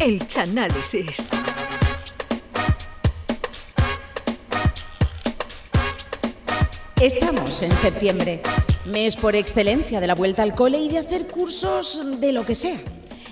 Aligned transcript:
El 0.00 0.26
Chanálisis. 0.26 1.30
Estamos 7.00 7.62
en 7.62 7.74
septiembre, 7.74 8.42
mes 8.84 9.16
por 9.16 9.34
excelencia 9.34 10.00
de 10.00 10.06
la 10.06 10.14
vuelta 10.14 10.42
al 10.42 10.54
cole 10.54 10.78
y 10.78 10.88
de 10.90 10.98
hacer 10.98 11.28
cursos 11.28 12.20
de 12.20 12.32
lo 12.32 12.44
que 12.44 12.54
sea. 12.54 12.78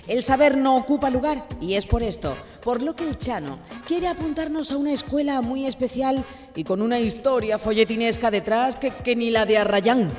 El 0.07 0.23
saber 0.23 0.57
no 0.57 0.77
ocupa 0.77 1.11
lugar 1.11 1.47
y 1.61 1.75
es 1.75 1.87
por 1.87 2.03
esto, 2.03 2.37
por 2.63 2.83
lo 2.83 2.97
que 2.97 3.07
el 3.07 3.19
Chano 3.19 3.59
quiere 3.87 4.09
apuntarnos 4.09 4.73
a 4.73 4.79
una 4.79 4.93
escuela 4.93 5.43
muy 5.43 5.67
especial 5.67 6.25
y 6.55 6.65
con 6.65 6.81
una 6.81 6.99
historia 6.99 7.59
folletinesca 7.59 8.31
detrás 8.31 8.77
que, 8.77 8.91
que 8.91 9.15
ni 9.15 9.31
la 9.31 9.45
de 9.45 9.59
Arrayán. 9.59 10.13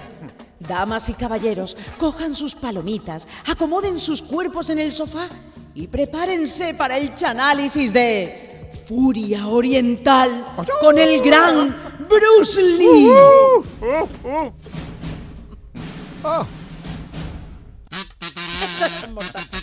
Damas 0.60 1.10
y 1.10 1.14
caballeros, 1.14 1.76
cojan 1.98 2.36
sus 2.36 2.56
palomitas, 2.56 3.28
acomoden 3.48 4.00
sus 4.00 4.22
cuerpos 4.22 4.70
en 4.70 4.80
el 4.80 4.92
sofá 4.92 5.30
y 5.76 5.88
prepárense 5.88 6.74
para 6.74 6.98
el 6.98 7.14
chanálisis 7.14 7.92
de 7.92 8.72
Furia 8.88 9.48
Oriental 9.48 10.56
con 10.80 10.98
el 10.98 11.22
gran 11.22 11.98
Bruce 12.08 12.62
Lee. 12.62 13.12
¡Qué 19.52 19.55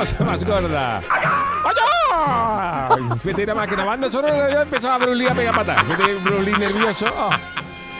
cosa 0.00 0.24
más 0.24 0.44
gorda! 0.44 1.02
¡Vaya! 1.64 2.88
Fíjate 3.22 3.46
nada 3.46 3.54
más 3.60 3.68
que 3.68 3.76
la 3.76 3.84
banda 3.84 4.10
sonora 4.10 4.50
ya 4.50 4.62
empezaba 4.62 4.94
a 4.94 4.98
Bruce 4.98 5.14
Lee 5.16 5.26
a 5.26 5.34
pegar 5.34 5.54
patas. 5.54 5.82
Fíjate 5.84 6.14
Bruce 6.14 6.42
Lee 6.42 6.52
nervioso. 6.58 7.06
Ah. 7.16 7.38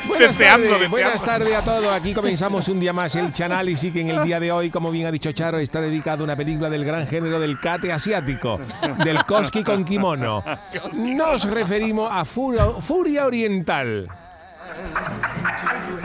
Buenas 0.07 0.29
Deseando, 0.39 0.69
tardes, 0.69 0.81
deseando. 0.81 0.91
buenas 0.91 1.23
tardes 1.23 1.55
a 1.55 1.65
todos. 1.65 1.93
Aquí 1.93 2.15
comenzamos 2.15 2.67
un 2.69 2.81
día 2.81 2.93
más 2.95 3.15
el 3.17 3.31
Chanálisis 3.33 3.93
que 3.93 4.01
en 4.01 4.11
el 4.11 4.25
día 4.25 4.41
de 4.41 4.51
hoy, 4.51 4.71
como 4.71 4.91
bien 4.91 5.07
ha 5.07 5.11
dicho 5.11 5.31
Charo, 5.33 5.59
está 5.59 5.81
dedicado 5.83 6.23
a 6.23 6.25
una 6.25 6.35
película 6.37 6.71
del 6.71 6.85
gran 6.85 7.07
género 7.07 7.39
del 7.39 7.61
kate 7.61 7.93
asiático, 7.93 8.59
del 9.05 9.23
koski 9.25 9.63
con 9.63 9.85
kimono. 9.85 10.43
Nos 10.97 11.45
referimos 11.45 12.09
a 12.11 12.25
Furia, 12.25 12.65
Furia 12.81 13.27
Oriental. 13.27 14.09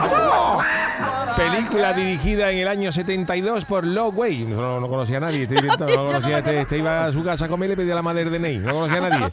¡Oh! 0.00 0.62
Película 1.36 1.92
dirigida 1.92 2.50
en 2.52 2.58
el 2.58 2.68
año 2.68 2.92
72 2.92 3.64
por 3.64 3.84
Lo 3.84 4.08
Wei. 4.08 4.44
No, 4.44 4.78
no 4.80 4.88
conocía 4.88 5.16
a 5.16 5.20
nadie. 5.20 5.42
Este, 5.42 5.56
director, 5.56 5.90
no 5.96 6.06
conocía, 6.06 6.38
este, 6.38 6.60
este 6.60 6.78
iba 6.78 7.06
a 7.06 7.12
su 7.12 7.24
casa 7.24 7.46
a 7.46 7.48
comer 7.48 7.68
y 7.68 7.70
le 7.70 7.76
pedía 7.76 7.92
a 7.92 7.96
la 7.96 8.02
madre 8.02 8.30
de 8.30 8.38
Ney. 8.38 8.58
No 8.58 8.72
conocía 8.72 8.98
a 9.04 9.08
nadie. 9.10 9.32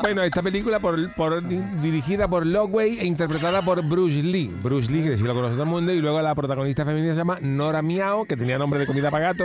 Bueno, 0.00 0.22
esta 0.22 0.42
película 0.42 0.80
por, 0.80 1.12
por- 1.14 1.42
di- 1.46 1.60
dirigida 1.82 2.26
por 2.28 2.46
Lo 2.46 2.64
Wei 2.64 2.98
e 2.98 3.04
interpretada 3.04 3.60
por 3.62 3.82
Bruce 3.82 4.22
Lee. 4.22 4.50
Bruce 4.62 4.90
Lee, 4.90 5.02
que 5.02 5.18
sí 5.18 5.24
lo 5.24 5.34
conoce 5.34 5.52
todo 5.52 5.64
el 5.64 5.68
mundo. 5.68 5.92
Y 5.92 6.00
luego 6.00 6.20
la 6.22 6.34
protagonista 6.34 6.84
femenina 6.86 7.12
se 7.12 7.18
llama 7.18 7.38
Nora 7.42 7.82
Miao, 7.82 8.24
que 8.24 8.36
tenía 8.36 8.56
nombre 8.58 8.80
de 8.80 8.86
comida 8.86 9.10
para 9.10 9.32
gato. 9.34 9.44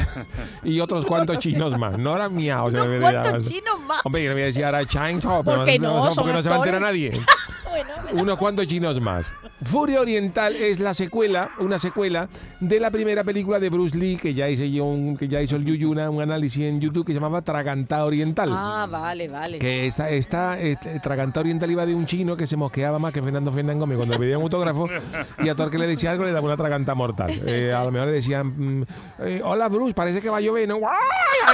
y 0.64 0.80
otros 0.80 1.04
cuantos 1.06 1.38
chinos 1.38 1.78
más. 1.78 1.96
Nora 1.98 2.28
Miao. 2.28 2.70
se 2.70 2.76
¿Unos 2.76 2.88
debería 2.88 3.22
cuantos 3.22 3.46
chinos 3.48 3.80
más? 3.86 4.00
Hombre, 4.04 4.24
yo 4.24 4.30
no 4.30 4.34
voy 4.34 4.42
a 4.42 4.46
decir 4.46 4.64
ahora 4.64 4.84
Chang 4.84 5.20
Chao, 5.20 5.44
pero 5.44 5.58
¿Por 5.58 5.66
qué 5.66 5.78
no? 5.78 6.08
porque 6.14 6.32
no 6.32 6.42
se 6.42 6.48
va 6.48 6.56
a 6.56 6.58
enterar 6.58 6.80
nadie 6.82 7.12
Bueno, 7.72 8.22
unos 8.22 8.36
cuantos 8.36 8.66
chinos 8.66 9.00
más. 9.00 9.26
Furia 9.64 10.00
Oriental 10.00 10.54
es 10.56 10.78
la 10.80 10.92
secuela, 10.92 11.50
una 11.58 11.78
secuela 11.78 12.28
de 12.60 12.78
la 12.80 12.90
primera 12.90 13.24
película 13.24 13.58
de 13.58 13.70
Bruce 13.70 13.96
Lee 13.96 14.16
que 14.20 14.34
ya 14.34 14.48
hice 14.48 14.70
yo, 14.70 14.84
un- 14.84 15.16
que 15.16 15.28
ya 15.28 15.40
hizo 15.40 15.56
el 15.56 15.64
Yuyu 15.64 15.90
una- 15.90 16.10
un 16.10 16.20
análisis 16.20 16.64
en 16.64 16.80
YouTube 16.80 17.06
que 17.06 17.12
se 17.12 17.16
llamaba 17.18 17.42
Tragantá 17.42 18.04
Oriental. 18.04 18.50
Ah, 18.52 18.86
vale, 18.90 19.28
vale. 19.28 19.58
Que 19.58 19.86
esta, 19.86 20.10
esta 20.10 20.58
este, 20.58 21.00
Tragantá 21.00 21.40
Oriental 21.40 21.70
iba 21.70 21.86
de 21.86 21.94
un 21.94 22.04
chino 22.06 22.36
que 22.36 22.46
se 22.46 22.56
mosqueaba 22.56 22.98
más 22.98 23.12
que 23.12 23.22
Fernando 23.22 23.50
Fernández 23.52 23.80
Gómez 23.80 23.96
cuando 23.96 24.14
le 24.14 24.18
pedía 24.20 24.36
un 24.36 24.44
autógrafo 24.44 24.88
y 25.42 25.48
a 25.48 25.54
todo 25.54 25.66
el 25.66 25.70
que 25.70 25.78
le 25.78 25.86
decía 25.86 26.10
algo 26.10 26.24
le 26.24 26.32
daba 26.32 26.44
una 26.46 26.56
traganta 26.56 26.94
mortal. 26.94 27.30
Eh, 27.46 27.72
a 27.72 27.84
lo 27.84 27.90
mejor 27.92 28.08
le 28.08 28.14
decían, 28.14 28.80
mm, 28.80 28.84
eh, 29.20 29.40
hola 29.44 29.68
Bruce, 29.68 29.94
parece 29.94 30.20
que 30.20 30.28
va 30.28 30.38
a 30.38 30.40
llover, 30.40 30.68
¿no? 30.68 30.78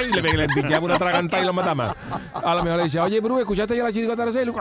Y 0.01 0.13
le, 0.21 0.33
le 0.33 0.47
pillaba 0.47 0.85
una 0.85 0.97
traganta 0.97 1.39
y 1.39 1.45
lo 1.45 1.53
mataba. 1.53 1.95
A 2.33 2.55
lo 2.55 2.63
mejor 2.63 2.77
le 2.77 2.83
decía, 2.85 3.03
oye 3.03 3.19
Bruce, 3.21 3.41
¿escuchaste 3.41 3.75
ya 3.77 3.83
la 3.83 3.91
chirigota 3.91 4.23
de 4.25 4.29
Araceli?" 4.31 4.51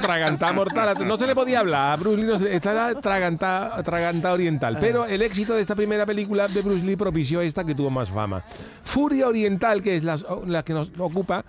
Tragantá 0.00 0.52
mortal. 0.56 1.06
No 1.06 1.16
se 1.16 1.26
le 1.26 1.34
podía 1.34 1.60
hablar. 1.60 1.92
A 1.92 1.96
Bruce 1.96 2.16
Lee 2.16 2.24
no 2.26 2.38
se- 2.38 2.54
esta 2.54 2.72
era 2.72 3.00
tragantá, 3.00 3.82
tragantá 3.84 4.32
oriental. 4.32 4.78
Pero 4.80 5.04
el 5.06 5.22
éxito 5.22 5.54
de 5.54 5.60
esta 5.60 5.74
primera 5.74 6.04
película 6.06 6.48
de 6.48 6.62
Bruce 6.62 6.84
Lee 6.84 6.96
propició 6.96 7.40
esta 7.40 7.64
que 7.64 7.74
tuvo 7.74 7.90
más 7.90 8.10
fama. 8.10 8.42
Furia 8.84 9.28
Oriental, 9.28 9.82
que 9.82 9.96
es 9.96 10.04
la, 10.04 10.18
la 10.46 10.62
que 10.64 10.72
nos 10.72 10.90
ocupa. 10.98 11.44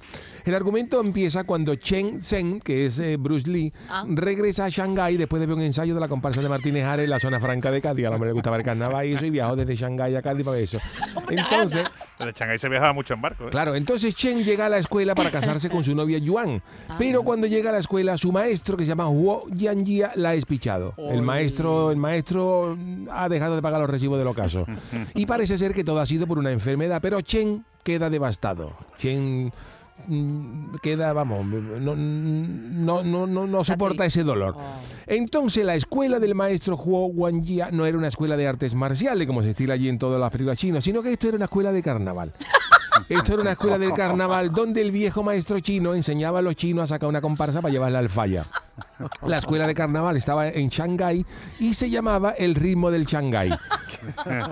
El 0.45 0.55
argumento 0.55 1.01
empieza 1.01 1.43
cuando 1.43 1.75
Chen 1.75 2.21
Zhen, 2.21 2.59
que 2.61 2.85
es 2.85 2.99
eh, 2.99 3.17
Bruce 3.17 3.49
Lee, 3.49 3.73
Ah. 3.89 4.05
regresa 4.07 4.65
a 4.65 4.69
Shanghái 4.69 5.17
después 5.17 5.39
de 5.39 5.45
ver 5.45 5.55
un 5.55 5.61
ensayo 5.61 5.93
de 5.93 5.99
la 5.99 6.07
comparsa 6.07 6.41
de 6.41 6.49
Martínez 6.49 6.85
Ares 6.85 7.05
en 7.05 7.09
la 7.09 7.19
zona 7.19 7.39
franca 7.39 7.71
de 7.71 7.81
Cádiz. 7.81 8.05
Al 8.05 8.13
hombre 8.13 8.29
le 8.29 8.33
gustaba 8.33 8.57
el 8.57 8.63
carnaval 8.63 9.05
y 9.05 9.13
eso, 9.13 9.25
y 9.25 9.29
viajó 9.29 9.55
desde 9.55 9.75
Shanghái 9.75 10.15
a 10.15 10.21
Cádiz 10.21 10.45
para 10.45 10.57
eso. 10.57 10.79
Entonces, 11.29 11.85
Pero 12.17 12.29
en 12.29 12.35
Shanghái 12.35 12.57
se 12.57 12.69
viajaba 12.69 12.93
mucho 12.93 13.13
en 13.13 13.21
barco. 13.21 13.45
¿eh? 13.45 13.49
Claro, 13.51 13.75
entonces 13.75 14.15
Chen 14.15 14.43
llega 14.43 14.65
a 14.65 14.69
la 14.69 14.77
escuela 14.77 15.13
para 15.13 15.29
casarse 15.29 15.69
con 15.69 15.83
su 15.83 15.93
novia 15.93 16.17
Yuan. 16.17 16.61
Pero 16.97 17.23
cuando 17.23 17.47
llega 17.47 17.69
a 17.69 17.73
la 17.73 17.79
escuela, 17.79 18.17
su 18.17 18.31
maestro, 18.31 18.75
que 18.75 18.83
se 18.83 18.89
llama 18.89 19.07
Huo 19.07 19.45
Yanjia, 19.51 20.11
la 20.15 20.29
ha 20.29 20.33
espichado. 20.33 20.93
El 20.97 21.21
maestro, 21.21 21.91
el 21.91 21.97
maestro 21.97 22.75
mm, 22.77 23.07
ha 23.11 23.29
dejado 23.29 23.55
de 23.55 23.61
pagar 23.61 23.79
los 23.81 23.89
recibos 23.89 24.17
del 24.17 24.27
ocaso. 24.27 24.65
Y 25.13 25.25
parece 25.25 25.57
ser 25.57 25.73
que 25.73 25.83
todo 25.83 25.99
ha 25.99 26.05
sido 26.05 26.27
por 26.27 26.37
una 26.37 26.51
enfermedad, 26.51 26.99
pero 27.01 27.21
Chen 27.21 27.65
queda 27.83 28.09
devastado. 28.09 28.73
Chen 28.97 29.51
queda, 30.81 31.11
vamos, 31.13 31.45
no, 31.45 31.95
no, 31.95 33.03
no, 33.03 33.27
no, 33.27 33.47
no 33.47 33.63
soporta 33.63 34.05
ese 34.05 34.23
dolor. 34.23 34.55
Entonces 35.05 35.65
la 35.65 35.75
escuela 35.75 36.19
del 36.19 36.35
maestro 36.35 36.75
Huo 36.75 37.07
Wanjia 37.07 37.69
no 37.71 37.85
era 37.85 37.97
una 37.97 38.07
escuela 38.07 38.37
de 38.37 38.47
artes 38.47 38.73
marciales, 38.73 39.27
como 39.27 39.43
se 39.43 39.49
estila 39.49 39.73
allí 39.73 39.89
en 39.89 39.99
todas 39.99 40.19
las 40.19 40.31
películas 40.31 40.57
chinas, 40.57 40.83
sino 40.83 41.01
que 41.01 41.13
esto 41.13 41.27
era 41.27 41.35
una 41.35 41.45
escuela 41.45 41.71
de 41.71 41.81
carnaval. 41.81 42.33
Esto 43.09 43.33
era 43.33 43.41
una 43.41 43.51
escuela 43.51 43.77
de 43.77 43.93
carnaval 43.93 44.51
donde 44.51 44.81
el 44.81 44.91
viejo 44.91 45.23
maestro 45.23 45.59
chino 45.59 45.93
enseñaba 45.93 46.39
a 46.39 46.41
los 46.41 46.55
chinos 46.55 46.85
a 46.85 46.87
sacar 46.95 47.07
una 47.07 47.21
comparsa 47.21 47.61
para 47.61 47.71
llevarla 47.71 47.99
al 47.99 48.09
falla. 48.09 48.45
La 49.25 49.37
escuela 49.37 49.67
de 49.67 49.75
carnaval 49.75 50.17
estaba 50.17 50.49
en 50.49 50.69
Shanghái 50.69 51.25
y 51.59 51.73
se 51.73 51.89
llamaba 51.89 52.31
El 52.31 52.55
ritmo 52.55 52.91
del 52.91 53.05
Shanghái, 53.05 53.51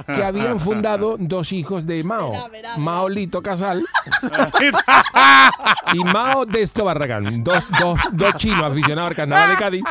que 0.08 0.24
habían 0.24 0.60
fundado 0.60 1.16
dos 1.20 1.52
hijos 1.52 1.86
de 1.86 2.04
Mao, 2.04 2.32
Verá, 2.32 2.48
verá, 2.48 2.70
verá. 2.70 2.78
Mao 2.78 3.10
Lito 3.10 3.42
Casal 3.42 3.84
y 5.94 6.04
Mao 6.04 6.46
de 6.46 6.62
Esto 6.62 6.86
Barragán, 6.86 7.44
dos, 7.44 7.64
dos, 7.80 8.00
dos 8.14 8.34
chinos 8.36 8.64
aficionados 8.64 9.12
al 9.12 9.16
carnaval 9.16 9.50
de 9.50 9.56
Cádiz 9.58 9.84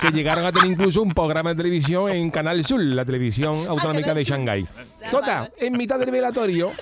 que 0.00 0.10
llegaron 0.10 0.44
a 0.44 0.52
tener 0.52 0.70
incluso 0.70 1.02
un 1.02 1.12
programa 1.12 1.50
de 1.50 1.56
televisión 1.56 2.10
en 2.10 2.30
Canal 2.30 2.64
Sur, 2.64 2.80
la 2.80 3.04
televisión 3.04 3.66
autonómica 3.68 4.14
de 4.14 4.22
Shanghái. 4.24 4.66
Total, 5.10 5.52
en 5.58 5.76
mitad 5.76 5.98
del 5.98 6.10
velatorio 6.10 6.72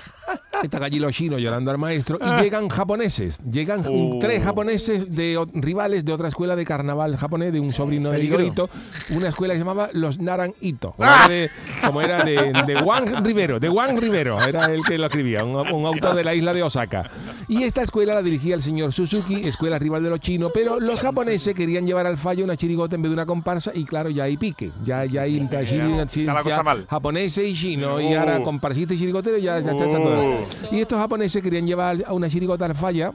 están 0.63 0.83
allí 0.83 0.99
los 0.99 1.13
chinos 1.13 1.41
llorando 1.41 1.71
al 1.71 1.79
maestro 1.79 2.19
y 2.21 2.43
llegan 2.43 2.69
japoneses. 2.69 3.39
Llegan 3.51 3.85
Uh. 3.87 4.19
tres 4.19 4.43
japoneses 4.43 5.15
de 5.15 5.43
rivales 5.55 6.05
de 6.05 6.13
otra 6.13 6.29
escuela 6.29 6.57
de 6.57 6.65
carnaval 6.65 7.17
japonés, 7.17 7.53
de 7.53 7.61
un 7.61 7.73
sobrino 7.73 8.11
de 8.11 8.17
Peligro. 8.17 8.41
Igorito, 8.41 8.71
una 9.17 9.29
escuela 9.29 9.55
que 9.55 9.59
se 9.59 9.65
llamaba 9.65 9.91
Los 9.93 10.19
Naran 10.19 10.55
Ito, 10.61 10.95
como 10.97 11.11
era 11.11 11.29
de, 11.29 11.51
como 11.85 12.01
era 12.01 12.25
de, 12.25 12.53
de 12.67 12.81
Juan 12.81 13.25
Rivero, 13.25 13.61
de 13.61 13.69
Juan 13.69 13.97
Rivero, 13.97 14.39
era 14.41 14.67
el 14.67 14.83
que 14.83 14.97
lo 14.99 15.07
escribía, 15.07 15.45
un, 15.45 15.57
un 15.57 15.87
autor 15.87 16.15
de 16.15 16.25
la 16.25 16.35
isla 16.35 16.53
de 16.55 16.63
Osaka. 16.63 17.11
Y 17.49 17.63
esta 17.65 17.83
escuela 17.83 18.15
la 18.15 18.23
dirigía 18.23 18.55
el 18.55 18.63
señor 18.63 18.93
Suzuki, 18.93 19.35
escuela 19.37 19.79
rival 19.79 20.03
de 20.03 20.11
los 20.11 20.21
chinos, 20.21 20.51
pero 20.55 20.81
los 20.81 21.01
japoneses 21.01 21.55
querían 21.55 21.87
llevar 21.87 22.07
al 22.07 22.17
fallo 22.17 22.45
una 22.45 22.57
chirigota 22.57 22.97
en 22.97 23.03
vez 23.03 23.11
de 23.11 23.15
una 23.15 23.27
comparsa 23.27 23.73
y 23.75 23.85
claro, 23.85 24.11
ya 24.11 24.25
hay 24.25 24.37
pique, 24.37 24.71
ya, 24.85 25.05
ya 25.05 25.23
hay 25.23 25.39
entre 25.39 25.63
Está 25.63 26.43
japoneses 26.89 27.47
y 27.47 27.55
chinos, 27.55 28.01
y 28.03 28.07
Uh. 28.15 28.19
ahora 28.19 28.43
comparsista 28.43 28.95
y 28.95 28.99
chirigotero 28.99 29.39
ya, 29.39 29.59
ya 29.61 29.71
está, 29.73 29.85
está 29.85 29.99
todo. 29.99 30.35
Y 30.71 30.81
estos 30.81 30.99
japoneses 30.99 31.43
querían 31.43 31.67
llevar 31.67 32.05
a 32.07 32.13
una 32.13 32.29
chirigota 32.29 32.65
al 32.65 32.75
falla. 32.75 33.13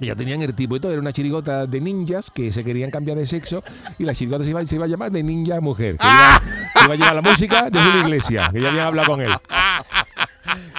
Ya 0.00 0.14
tenían 0.14 0.40
el 0.42 0.54
tipo 0.54 0.76
y 0.76 0.80
todo, 0.80 0.92
era 0.92 1.00
una 1.00 1.12
chirigota 1.12 1.66
de 1.66 1.80
ninjas 1.80 2.26
que 2.32 2.52
se 2.52 2.62
querían 2.62 2.88
cambiar 2.88 3.18
de 3.18 3.26
sexo 3.26 3.64
y 3.98 4.04
la 4.04 4.14
chirigota 4.14 4.44
se 4.44 4.50
iba, 4.50 4.64
se 4.64 4.76
iba 4.76 4.84
a 4.84 4.88
llamar 4.88 5.10
de 5.10 5.24
ninja 5.24 5.60
mujer. 5.60 5.96
Que 5.96 6.06
iba, 6.06 6.40
que 6.72 6.84
iba 6.84 6.94
a 6.94 6.96
llevar 6.96 7.14
la 7.16 7.22
música 7.22 7.68
de 7.68 7.82
Julio 7.82 8.00
Iglesias, 8.02 8.52
que 8.52 8.60
ya 8.60 8.68
habían 8.68 8.86
hablado 8.86 9.12
con 9.12 9.20
él. 9.22 9.32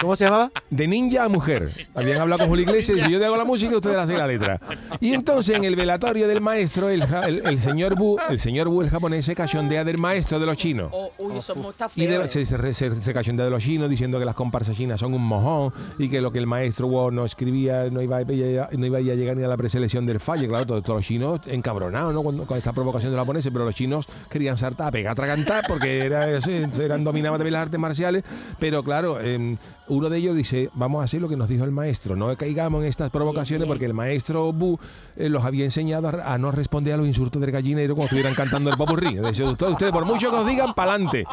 ¿Cómo 0.02 0.16
se 0.16 0.26
llamaba? 0.26 0.52
De 0.70 0.88
ninja 0.88 1.26
a 1.26 1.30
mujer. 1.30 1.72
Habían 1.94 2.22
hablado 2.22 2.40
con 2.40 2.48
Julio 2.50 2.64
Iglesias 2.64 3.00
y 3.08 3.12
yo 3.12 3.20
te 3.20 3.26
hago 3.26 3.36
la 3.36 3.44
música 3.44 3.72
y 3.74 3.76
ustedes 3.76 3.98
hacen 3.98 4.18
la 4.18 4.28
letra. 4.28 4.60
Y 5.02 5.14
entonces 5.14 5.56
en 5.56 5.64
el 5.66 5.76
velatorio 5.76 6.28
del 6.28 6.40
maestro, 6.42 6.90
el, 6.90 7.06
ja- 7.06 7.24
el- 7.24 7.42
el 7.46 7.60
señor 7.60 7.96
Bu, 7.98 8.18
el 8.30 8.40
señor 8.40 8.70
Bu, 8.70 8.82
el 8.82 8.90
japonés, 8.90 9.26
se 9.26 9.36
cachondea 9.36 9.84
del 9.84 9.98
maestro 9.98 10.40
de 10.40 10.46
los 10.46 10.56
chinos. 10.58 10.90
Oh, 10.94 11.12
uy, 11.18 11.38
eso 11.38 11.54
no 11.56 11.72
está 11.72 11.90
Y 11.96 12.06
de- 12.06 12.16
eh. 12.24 12.28
se, 12.28 12.46
se, 12.46 12.74
se, 12.74 12.96
se 12.96 13.14
cachondea 13.14 13.46
de 13.46 13.52
los 13.52 13.62
chinos 13.64 13.90
diciendo 13.90 14.20
que 14.20 14.26
las 14.26 14.36
comparsas 14.36 14.78
chinas 14.78 15.00
son 15.00 15.14
un 15.14 15.22
mojón 15.24 15.74
y 15.98 16.08
que 16.10 16.22
lo 16.22 16.32
que 16.32 16.40
el 16.40 16.48
maestro 16.48 16.88
Wu 16.88 17.12
no 17.12 17.26
escribía 17.26 17.90
no 17.90 18.02
iba, 18.02 18.18
a, 18.18 18.24
no 18.24 18.86
iba 18.86 18.98
a 19.00 19.02
llegar 19.02 19.36
ni 19.36 19.44
a 19.44 19.48
la 19.48 19.58
preselección 19.58 20.06
del 20.06 20.20
fallo. 20.20 20.48
Claro, 20.48 20.66
todos, 20.66 20.84
todos 20.84 20.98
los 21.00 21.06
chinos 21.06 21.42
encabronados 21.48 22.14
¿no? 22.14 22.24
con, 22.24 22.46
con 22.46 22.58
esta 22.58 22.72
provocación 22.74 23.12
de 23.12 23.18
los 23.18 23.24
japoneses, 23.24 23.52
pero 23.52 23.66
los 23.66 23.76
chinos 23.76 24.08
querían 24.30 24.56
saltar, 24.58 24.92
pegar, 24.94 25.12
atragantar 25.12 25.64
porque 25.68 26.06
era, 26.06 26.26
eran 26.30 27.04
dominaban 27.04 27.40
también 27.40 27.54
las 27.54 27.64
artes 27.64 27.80
marciales. 27.80 28.24
Pero 28.60 28.84
claro, 28.84 29.20
em, 29.20 29.58
uno 29.90 30.10
de 30.10 30.18
ellos 30.18 30.36
dice, 30.36 30.70
vamos 30.74 31.02
a 31.02 31.06
hacer 31.06 31.22
lo 31.22 31.28
que 31.28 31.36
nos 31.36 31.50
dijo 31.50 31.64
el 31.66 31.72
maestro, 31.72 32.16
no 32.16 32.36
caigamos 32.38 32.82
en 32.82 32.88
estas 32.88 33.12
provocaciones 33.12 33.68
porque 33.68 33.86
el 33.86 33.94
maestro 33.94 34.54
Bu 34.54 34.80
eh, 35.16 35.30
los 35.30 35.44
había 35.44 35.66
enseñado 35.66 36.08
a, 36.08 36.34
a 36.34 36.38
no 36.38 36.52
responder 36.52 36.94
a 36.94 36.98
los 36.98 37.08
insultos 37.08 37.42
del 37.42 37.52
gallinero 37.52 37.96
como 37.96 38.06
estuvieran 38.06 38.34
cantando 38.34 38.70
el 38.70 38.78
popurrí. 38.78 39.18
Dice, 39.18 39.44
ustedes, 39.44 39.74
ustedes, 39.74 39.92
por 39.92 40.06
mucho 40.06 40.30
que 40.30 40.38
os 40.38 40.48
digan, 40.48 40.74
pa'lante. 40.74 41.26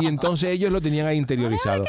Y 0.00 0.06
entonces 0.06 0.50
ellos 0.50 0.70
lo 0.70 0.80
tenían 0.80 1.06
ahí 1.06 1.16
interiorizado. 1.16 1.84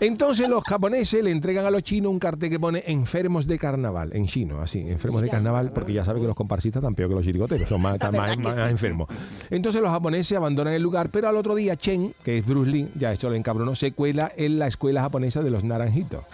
Entonces 0.00 0.48
los 0.48 0.64
japoneses 0.64 1.22
le 1.22 1.30
entregan 1.30 1.64
a 1.64 1.70
los 1.70 1.82
chinos 1.84 2.10
un 2.10 2.18
cartel 2.18 2.50
que 2.50 2.58
pone 2.58 2.82
enfermos 2.86 3.46
de 3.46 3.56
carnaval, 3.56 4.10
en 4.14 4.26
chino, 4.26 4.60
así, 4.60 4.80
enfermos 4.80 5.22
de 5.22 5.28
carnaval, 5.28 5.70
porque 5.72 5.92
ya 5.92 6.04
sabe 6.04 6.20
que 6.20 6.26
los 6.26 6.34
comparsistas 6.34 6.82
están 6.82 6.96
peor 6.96 7.10
que 7.10 7.14
los 7.14 7.24
chiricoteros, 7.24 7.68
son 7.68 7.82
más, 7.82 7.98
sí. 8.00 8.60
enfermos. 8.68 9.08
Entonces 9.48 9.80
los 9.80 9.90
japoneses 9.90 10.36
abandonan 10.36 10.74
el 10.74 10.82
lugar, 10.82 11.10
pero 11.10 11.28
al 11.28 11.36
otro 11.36 11.54
día 11.54 11.76
Chen, 11.76 12.14
que 12.24 12.38
es 12.38 12.44
Bruce 12.44 12.70
Lee, 12.70 12.88
ya 12.96 13.12
eso 13.12 13.30
le 13.30 13.36
encabronó, 13.36 13.76
se 13.76 13.92
cuela 13.92 14.32
en 14.36 14.58
la 14.58 14.66
escuela 14.66 15.02
japonesa 15.02 15.40
de 15.40 15.50
los 15.52 15.62
naranjitos 15.64 16.24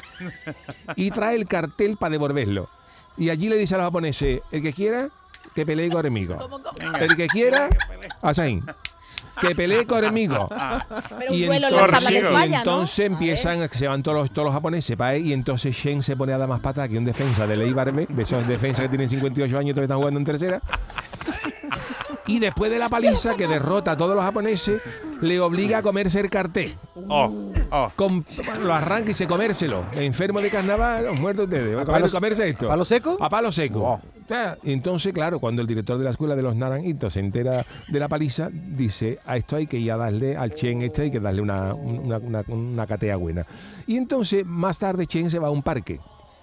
y 0.96 1.10
trae 1.10 1.36
el 1.36 1.46
cartel 1.46 1.96
para 1.96 2.12
devolverlo. 2.12 2.68
Y 3.16 3.30
allí 3.30 3.48
le 3.48 3.56
dice 3.56 3.74
a 3.74 3.78
los 3.78 3.86
japoneses, 3.86 4.40
el 4.52 4.62
que 4.62 4.72
quiera, 4.72 5.08
que 5.54 5.66
pelee 5.66 5.90
conmigo. 5.90 6.36
El 7.00 7.16
que 7.16 7.26
quiera, 7.26 7.68
así, 8.22 8.62
que 9.40 9.54
pelee 9.56 9.86
conmigo. 9.86 10.48
Pero 11.18 11.32
un 11.32 11.36
Y 11.36 11.44
duelo 11.46 11.68
en 11.68 11.74
entonces- 11.74 12.12
y 12.50 12.54
entonces 12.54 12.98
empiezan, 13.06 13.68
se 13.70 13.88
van 13.88 14.02
todos 14.04 14.18
los, 14.18 14.30
todos 14.30 14.46
los 14.46 14.54
japoneses 14.54 14.96
para 14.96 15.10
ahí, 15.10 15.28
y 15.28 15.32
entonces 15.32 15.74
Shen 15.76 16.02
se 16.02 16.16
pone 16.16 16.32
a 16.32 16.38
dar 16.38 16.48
más 16.48 16.60
patas 16.60 16.88
que 16.88 16.96
un 16.96 17.04
defensa 17.04 17.46
de 17.46 17.56
Ley 17.56 17.72
Barbe, 17.72 18.06
de 18.08 18.22
esos 18.22 18.46
defensas 18.46 18.84
que 18.84 18.88
tienen 18.88 19.08
58 19.08 19.58
años 19.58 19.70
y 19.70 19.74
todavía 19.74 19.84
están 19.86 19.98
jugando 19.98 20.20
en 20.20 20.24
tercera. 20.26 20.62
Y 22.26 22.38
después 22.40 22.70
de 22.70 22.78
la 22.78 22.88
paliza 22.90 23.34
que 23.36 23.46
derrota 23.46 23.92
a 23.92 23.96
todos 23.96 24.14
los 24.14 24.22
japoneses, 24.22 24.82
le 25.22 25.40
obliga 25.40 25.78
a 25.78 25.82
comerse 25.82 26.20
el 26.20 26.28
cartel. 26.28 26.76
Oh, 27.08 27.52
oh. 27.70 27.92
Com- 27.96 28.24
lo 28.62 28.72
arranca 28.74 29.10
y 29.10 29.14
se 29.14 29.26
comérselo. 29.26 29.84
Enfermo 29.92 30.40
de 30.40 30.50
carnaval, 30.50 31.06
los 31.06 31.18
muertos 31.18 31.44
ustedes. 31.46 31.76
¿Va 31.76 31.82
a 31.82 31.84
palo- 31.84 32.08
comerse 32.10 32.48
esto? 32.48 32.68
palo 32.68 32.84
seco? 32.84 33.16
A 33.20 33.28
palo 33.28 33.50
seco. 33.52 34.00
Entonces, 34.62 35.12
claro, 35.14 35.40
cuando 35.40 35.62
el 35.62 35.68
director 35.68 35.96
de 35.96 36.04
la 36.04 36.10
escuela 36.10 36.36
de 36.36 36.42
los 36.42 36.54
naranjitos 36.54 37.14
se 37.14 37.20
entera 37.20 37.64
de 37.88 37.98
la 37.98 38.08
paliza, 38.08 38.50
dice, 38.52 39.18
a 39.24 39.36
esto 39.38 39.56
hay 39.56 39.66
que 39.66 39.78
ir 39.78 39.90
a 39.90 39.96
darle 39.96 40.36
al 40.36 40.54
Chen 40.54 40.82
este, 40.82 41.02
hay 41.02 41.10
que 41.10 41.18
darle 41.20 41.40
una, 41.40 41.72
una, 41.72 42.18
una- 42.18 42.44
una 42.48 42.86
catea 42.86 43.16
buena. 43.16 43.46
Y 43.86 43.96
entonces, 43.96 44.44
más 44.44 44.78
tarde, 44.78 45.06
Chen 45.06 45.30
se 45.30 45.38
va 45.38 45.48
a 45.48 45.50
un 45.50 45.62
parque. 45.62 45.98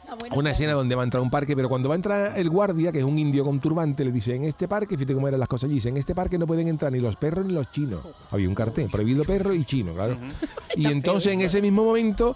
Ah, 0.08 0.16
Una 0.36 0.52
escena 0.52 0.74
donde 0.74 0.96
va 0.96 1.02
a 1.02 1.06
entrar 1.06 1.20
a 1.20 1.24
un 1.24 1.30
parque, 1.30 1.56
pero 1.56 1.68
cuando 1.68 1.90
va 1.90 1.96
a 1.96 1.98
entrar 1.98 2.38
el 2.38 2.50
guardia, 2.50 2.92
que 2.92 3.00
es 3.00 3.06
un 3.06 3.18
indio 3.18 3.44
con 3.44 3.60
turbante, 3.60 4.06
le 4.06 4.12
dice, 4.12 4.36
en 4.36 4.44
este 4.44 4.68
parque, 4.68 4.98
fíjate 4.98 5.14
cómo 5.14 5.28
eran 5.28 5.40
las 5.40 5.50
cosas 5.50 5.66
allí, 5.66 5.76
dice, 5.76 5.90
en 5.90 5.98
este 5.98 6.14
parque 6.14 6.38
no 6.38 6.46
pueden 6.46 6.68
entrar 6.68 6.92
ni 6.92 7.00
los 7.00 7.16
perros 7.16 7.46
ni 7.46 7.54
los 7.54 7.72
chinos. 7.72 8.02
Había 8.32 8.48
un 8.48 8.56
cartel, 8.56 8.90
prohibido 8.90 9.24
perro 9.24 9.54
y 9.54 9.66
chino, 9.66 9.94
claro. 9.94 10.18
Y 10.76 10.88
entonces 10.88 11.34
en 11.34 11.42
ese 11.42 11.62
mismo 11.62 11.84
momento 11.84 12.36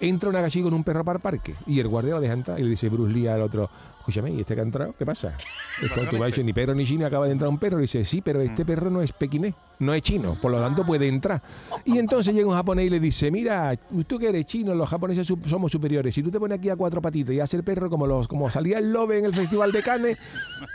entra 0.00 0.30
una 0.30 0.40
gallina 0.40 0.64
con 0.64 0.74
un 0.74 0.84
perro 0.84 1.04
para 1.04 1.18
el 1.18 1.22
parque 1.22 1.54
y 1.66 1.78
el 1.78 1.88
guardia 1.88 2.14
lo 2.14 2.20
deja 2.20 2.32
entrar 2.32 2.58
y 2.58 2.62
le 2.62 2.70
dice 2.70 2.88
Bruce 2.88 3.12
Lee 3.12 3.26
al 3.26 3.42
otro, 3.42 3.68
escúchame, 4.00 4.30
¿y 4.30 4.40
este 4.40 4.54
que 4.54 4.60
ha 4.60 4.64
entrado? 4.64 4.94
¿Qué 4.98 5.06
pasa? 5.06 5.34
Esto, 5.80 6.00
tú 6.10 6.18
vas 6.18 6.36
ni 6.38 6.52
perro 6.52 6.74
ni 6.74 6.84
chino, 6.84 7.06
acaba 7.06 7.26
de 7.26 7.32
entrar 7.32 7.48
un 7.48 7.58
perro. 7.58 7.78
Y 7.78 7.82
dice, 7.82 8.04
sí, 8.04 8.20
pero 8.20 8.40
este 8.40 8.64
perro 8.64 8.90
no 8.90 9.02
es 9.02 9.12
pequinés, 9.12 9.54
no 9.78 9.94
es 9.94 10.02
chino, 10.02 10.36
por 10.40 10.50
lo 10.50 10.58
tanto 10.58 10.84
puede 10.84 11.06
entrar. 11.06 11.42
Y 11.84 11.98
entonces 11.98 12.34
llega 12.34 12.48
un 12.48 12.54
japonés 12.54 12.86
y 12.86 12.90
le 12.90 12.98
dice, 12.98 13.30
mira, 13.30 13.76
tú 14.06 14.18
que 14.18 14.28
eres 14.28 14.46
chino, 14.46 14.74
los 14.74 14.88
japoneses 14.88 15.26
somos 15.46 15.70
superiores. 15.70 16.14
Si 16.14 16.22
tú 16.22 16.30
te 16.30 16.40
pones 16.40 16.58
aquí 16.58 16.70
a 16.70 16.76
cuatro 16.76 17.00
patitas 17.02 17.34
y 17.34 17.40
haces 17.40 17.54
el 17.54 17.64
perro 17.64 17.90
como 17.90 18.06
los 18.06 18.26
como 18.26 18.48
salía 18.50 18.78
el 18.78 18.92
lobe 18.92 19.18
en 19.18 19.26
el 19.26 19.34
Festival 19.34 19.70
de 19.70 19.82
Cannes, 19.82 20.16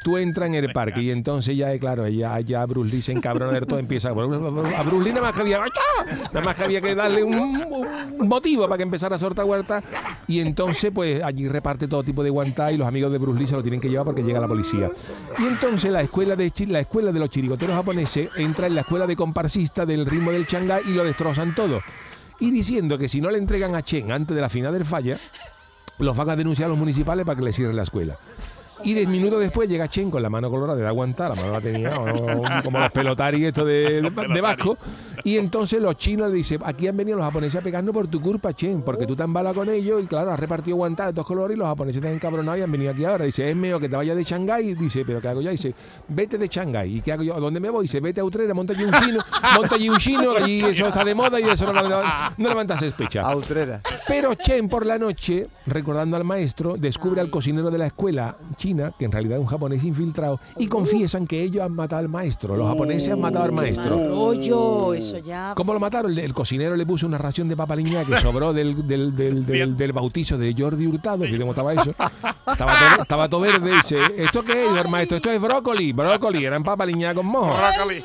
tú 0.03 0.17
entras 0.17 0.47
en 0.47 0.55
el 0.55 0.71
parque. 0.71 1.01
Y 1.01 1.11
entonces 1.11 1.57
ya, 1.57 1.73
eh, 1.73 1.79
claro, 1.79 2.07
ya, 2.07 2.39
ya 2.41 2.65
Bruce 2.65 2.91
Lee 2.91 3.01
se 3.01 3.11
encabrona 3.11 3.59
todo, 3.61 3.79
empieza 3.79 4.09
a... 4.09 4.11
A 4.11 4.83
Bruce 4.83 5.03
Lee 5.03 5.09
nada 5.09 5.21
más 5.21 5.33
que 5.33 5.41
había, 5.41 5.59
nada 6.31 6.45
más 6.45 6.55
que, 6.55 6.63
había 6.63 6.81
que 6.81 6.93
darle 6.95 7.23
un, 7.23 7.35
un 8.19 8.27
motivo 8.27 8.63
para 8.65 8.77
que 8.77 8.83
empezara 8.83 9.15
a 9.15 9.19
soltar 9.19 9.45
huerta. 9.45 9.83
Y 10.27 10.39
entonces, 10.39 10.91
pues 10.93 11.23
allí 11.23 11.47
reparte 11.47 11.87
todo 11.87 12.03
tipo 12.03 12.23
de 12.23 12.29
guantá 12.29 12.71
y 12.71 12.77
los 12.77 12.87
amigos 12.87 13.11
de 13.11 13.19
Bruce 13.33 13.55
lo 13.55 13.61
tienen 13.61 13.79
que 13.79 13.89
llevar 13.89 14.05
porque 14.05 14.23
llega 14.23 14.39
la 14.39 14.47
policía. 14.47 14.91
Y 15.39 15.43
entonces 15.43 15.91
la 15.91 16.01
escuela 16.01 16.35
de 16.35 16.51
la 16.67 16.79
escuela 16.79 17.11
de 17.11 17.19
los 17.19 17.29
chirigoteros 17.29 17.75
japoneses 17.75 18.29
entra 18.35 18.67
en 18.67 18.75
la 18.75 18.81
escuela 18.81 19.07
de 19.07 19.15
comparsista 19.15 19.85
del 19.85 20.05
ritmo 20.05 20.31
del 20.31 20.45
Shanghái 20.45 20.83
y 20.87 20.93
lo 20.93 21.03
destrozan 21.03 21.55
todo. 21.55 21.81
Y 22.39 22.51
diciendo 22.51 22.97
que 22.97 23.07
si 23.07 23.21
no 23.21 23.29
le 23.29 23.37
entregan 23.37 23.75
a 23.75 23.81
Chen 23.81 24.11
antes 24.11 24.35
de 24.35 24.41
la 24.41 24.49
final 24.49 24.73
del 24.73 24.85
falla, 24.85 25.17
los 25.99 26.15
van 26.15 26.29
a 26.29 26.35
denunciar 26.35 26.67
a 26.67 26.69
los 26.69 26.77
municipales 26.77 27.25
para 27.25 27.37
que 27.37 27.45
le 27.45 27.53
cierren 27.53 27.75
la 27.75 27.83
escuela. 27.83 28.17
Y 28.83 28.93
diez 28.93 29.07
minutos 29.07 29.39
después 29.39 29.69
llega 29.69 29.87
Chen 29.87 30.09
con 30.11 30.21
la 30.21 30.29
mano 30.29 30.49
colorada 30.49 30.79
de 30.79 30.87
aguantar, 30.87 31.29
la 31.29 31.35
mano 31.35 31.51
la 31.53 31.61
tenía 31.61 31.93
o- 31.97 32.41
como 32.63 32.79
los 32.79 32.91
pelotaris 32.91 33.45
estos 33.47 33.65
de, 33.65 34.01
de, 34.01 34.09
de 34.33 34.41
Vasco. 34.41 34.77
Y 35.23 35.37
entonces 35.37 35.81
los 35.81 35.95
chinos 35.97 36.29
le 36.29 36.37
dicen, 36.37 36.61
aquí 36.63 36.87
han 36.87 36.95
venido 36.97 37.17
los 37.17 37.25
japoneses 37.25 37.59
a 37.59 37.63
pegarnos 37.63 37.93
por 37.93 38.07
tu 38.07 38.21
culpa, 38.21 38.53
Chen, 38.53 38.81
porque 38.81 39.05
tú 39.07 39.15
te 39.15 39.23
balado 39.25 39.55
con 39.55 39.69
ellos 39.69 40.03
y 40.03 40.07
claro, 40.07 40.31
has 40.31 40.39
repartido 40.39 40.77
guantar 40.77 41.07
de 41.07 41.13
dos 41.13 41.25
colores 41.25 41.55
y 41.55 41.59
los 41.59 41.67
japoneses 41.67 42.01
te 42.01 42.07
han 42.07 42.13
encabronado 42.13 42.57
y 42.57 42.61
han 42.61 42.71
venido 42.71 42.91
aquí 42.91 43.03
ahora. 43.05 43.25
Dice, 43.25 43.49
es 43.49 43.55
mejor 43.55 43.81
que 43.81 43.89
te 43.89 43.95
vayas 43.95 44.15
de 44.15 44.23
Shanghái. 44.23 44.75
Dice, 44.75 45.03
pero 45.05 45.19
¿qué 45.19 45.27
hago 45.29 45.41
yo? 45.41 45.49
Dice, 45.51 45.73
vete 46.07 46.37
de 46.37 46.47
Shanghái. 46.47 46.97
¿Y 46.97 47.01
qué 47.01 47.11
hago 47.13 47.23
yo? 47.23 47.35
¿A 47.35 47.39
dónde 47.39 47.59
me 47.59 47.69
voy? 47.69 47.83
Dice, 47.83 47.99
vete 47.99 48.21
a 48.21 48.23
Utrera, 48.23 48.53
monta 48.53 48.73
allí 48.73 48.83
un 48.83 48.91
chino, 48.93 49.19
monta 49.55 49.75
allí 49.75 49.89
un 49.89 49.97
chino, 49.97 50.31
allí 50.35 50.61
eso 50.63 50.87
está 50.87 51.03
de 51.03 51.15
moda 51.15 51.39
y 51.39 51.43
eso 51.43 51.65
no, 51.65 51.73
levanta- 51.81 52.33
no 52.37 52.49
levanta 52.49 52.77
sospecha. 52.77 53.21
A 53.21 53.35
Utrera. 53.35 53.81
Pero 54.07 54.33
Chen 54.35 54.69
por 54.69 54.85
la 54.85 54.97
noche, 54.97 55.47
recordando 55.65 56.15
al 56.17 56.23
maestro, 56.23 56.75
descubre 56.77 57.19
al 57.21 57.29
cocinero 57.29 57.71
de 57.71 57.77
la 57.79 57.87
escuela 57.87 58.35
china, 58.65 58.91
que 58.97 59.05
en 59.05 59.11
realidad 59.11 59.37
es 59.37 59.41
un 59.41 59.47
japonés 59.47 59.83
infiltrado, 59.83 60.39
y 60.57 60.65
confiesan 60.67 61.27
que 61.27 61.41
ellos 61.43 61.63
han 61.63 61.73
matado 61.75 61.99
al 61.99 62.09
maestro. 62.09 62.55
Los 62.57 62.67
japoneses 62.67 63.13
han 63.13 63.21
matado 63.21 63.43
al 63.45 63.51
maestro. 63.51 63.95
Rollo, 64.09 64.93
eso 64.95 65.19
ya. 65.19 65.53
¿Cómo 65.55 65.71
lo 65.73 65.79
mataron? 65.79 66.11
El, 66.11 66.19
el 66.19 66.33
cocinero 66.33 66.75
le 66.75 66.83
puso 66.85 67.05
una 67.05 67.17
ración 67.19 67.47
de 67.47 67.55
papa 67.55 67.75
liña 67.75 68.03
que 68.03 68.17
sobró 68.19 68.53
del, 68.53 68.87
del, 68.87 69.15
del, 69.15 69.45
del- 69.45 69.77
del 69.77 69.93
bautizo 69.93 70.37
de 70.37 70.55
Jordi 70.57 70.87
Hurtado, 70.87 71.23
que 71.25 71.37
cómo 71.37 71.51
estaba 71.51 71.73
eso. 71.73 71.91
Estaba 72.47 72.73
todo, 72.79 73.01
estaba 73.01 73.29
todo 73.29 73.41
verde. 73.41 73.71
Dice, 73.71 73.97
¿esto 74.17 74.43
qué 74.43 74.65
es, 74.65 74.85
el 74.85 74.89
maestro? 74.89 75.17
Esto 75.17 75.29
es 75.31 75.41
brócoli. 75.41 75.91
Brócoli, 75.93 76.45
eran 76.45 76.63
papa 76.63 76.85
liña 76.85 77.13
con 77.13 77.25
mojo. 77.25 77.53
Brócoli. 77.55 78.01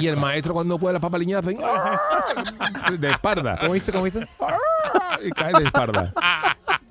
Y 0.00 0.06
el 0.06 0.16
maestro 0.16 0.54
cuando 0.54 0.78
puede 0.78 0.92
las 0.94 1.02
papas 1.02 1.20
liñadas 1.20 1.46
hacen 1.46 1.58
de 3.00 3.10
espalda. 3.10 3.56
¿Cómo 3.60 3.74
hizo? 3.74 3.92
¿Cómo 3.92 4.06
hizo? 4.06 4.20
y 5.24 5.30
cae 5.30 5.52
de 5.54 5.64
espalda. 5.64 6.12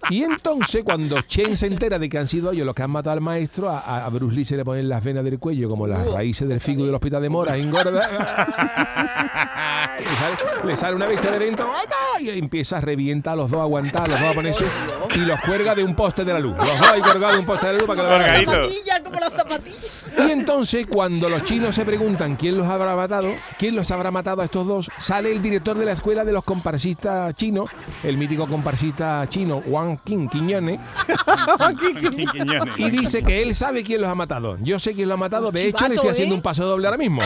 Y 0.09 0.23
entonces, 0.23 0.83
cuando 0.83 1.21
Chen 1.21 1.57
se 1.57 1.67
entera 1.67 1.99
de 1.99 2.07
que 2.07 2.17
han 2.17 2.27
sido 2.27 2.51
ellos 2.51 2.65
los 2.65 2.73
que 2.73 2.83
han 2.83 2.91
matado 2.91 3.13
al 3.13 3.21
maestro, 3.21 3.69
a, 3.69 4.05
a 4.05 4.09
Bruce 4.09 4.35
Lee 4.35 4.45
se 4.45 4.55
le 4.55 4.63
ponen 4.63 4.87
las 4.87 5.03
venas 5.03 5.23
del 5.23 5.37
cuello 5.37 5.67
como 5.67 5.85
las 5.85 6.09
raíces 6.09 6.47
del 6.47 6.61
figo 6.61 6.85
del 6.85 6.95
hospital 6.95 7.21
de 7.21 7.29
Mora, 7.29 7.57
engorda. 7.57 7.91
le, 9.99 10.05
sale, 10.05 10.37
le 10.65 10.77
sale 10.77 10.95
una 10.95 11.07
vista 11.07 11.31
de 11.31 11.39
dentro 11.39 11.71
y 12.19 12.29
empieza 12.29 12.77
a 12.77 12.81
revientar 12.81 13.33
a 13.33 13.37
los 13.37 13.51
dos, 13.51 13.59
a 13.59 13.63
aguantar 13.63 14.03
a 14.03 14.07
los 14.07 14.19
dos 14.19 14.29
japoneses 14.29 14.67
y 15.15 15.19
los 15.19 15.39
cuelga 15.41 15.75
de 15.75 15.83
un 15.83 15.95
poste 15.95 16.23
de 16.23 16.33
la 16.33 16.39
luz. 16.39 16.55
Los 16.57 16.79
dos 16.79 16.93
ahí 16.93 17.01
colgados 17.01 17.35
de 17.35 17.39
un 17.39 17.45
poste 17.45 17.67
de 17.67 17.73
la 17.73 17.79
luz 17.79 17.87
para 17.87 18.01
que 18.01 18.07
lo 18.07 18.53
vean. 18.53 19.03
Como 19.03 19.19
las 19.19 19.33
zapatillas. 19.33 20.03
Y 20.17 20.31
entonces, 20.31 20.87
cuando 20.87 21.29
los 21.29 21.43
chinos 21.43 21.75
se 21.75 21.85
preguntan 21.85 22.35
quién 22.35 22.57
los 22.57 22.67
habrá 22.67 22.95
matado, 22.95 23.29
quién 23.57 23.75
los 23.75 23.91
habrá 23.91 24.09
matado 24.09 24.41
a 24.41 24.45
estos 24.45 24.65
dos, 24.65 24.89
sale 24.99 25.31
el 25.31 25.41
director 25.41 25.77
de 25.77 25.85
la 25.85 25.91
escuela 25.91 26.25
de 26.25 26.31
los 26.31 26.43
comparsistas 26.43 27.33
chinos, 27.35 27.69
el 28.03 28.17
mítico 28.17 28.47
comparsista 28.47 29.27
chino 29.29 29.63
Wang 29.65 29.99
Qing 30.03 30.29
Quiñones, 30.29 30.79
Quiñones. 32.31 32.77
y 32.77 32.89
dice 32.89 33.23
que 33.23 33.41
él 33.41 33.55
sabe 33.55 33.83
quién 33.83 34.01
los 34.01 34.09
ha 34.09 34.15
matado. 34.15 34.57
Yo 34.61 34.79
sé 34.79 34.93
quién 34.93 35.09
los 35.09 35.15
ha 35.15 35.19
matado, 35.19 35.51
de 35.51 35.67
hecho 35.67 35.87
le 35.87 35.95
estoy 35.95 36.09
haciendo 36.09 36.35
¿eh? 36.35 36.37
un 36.37 36.41
paso 36.41 36.65
doble 36.65 36.87
ahora 36.87 36.97
mismo. 36.97 37.21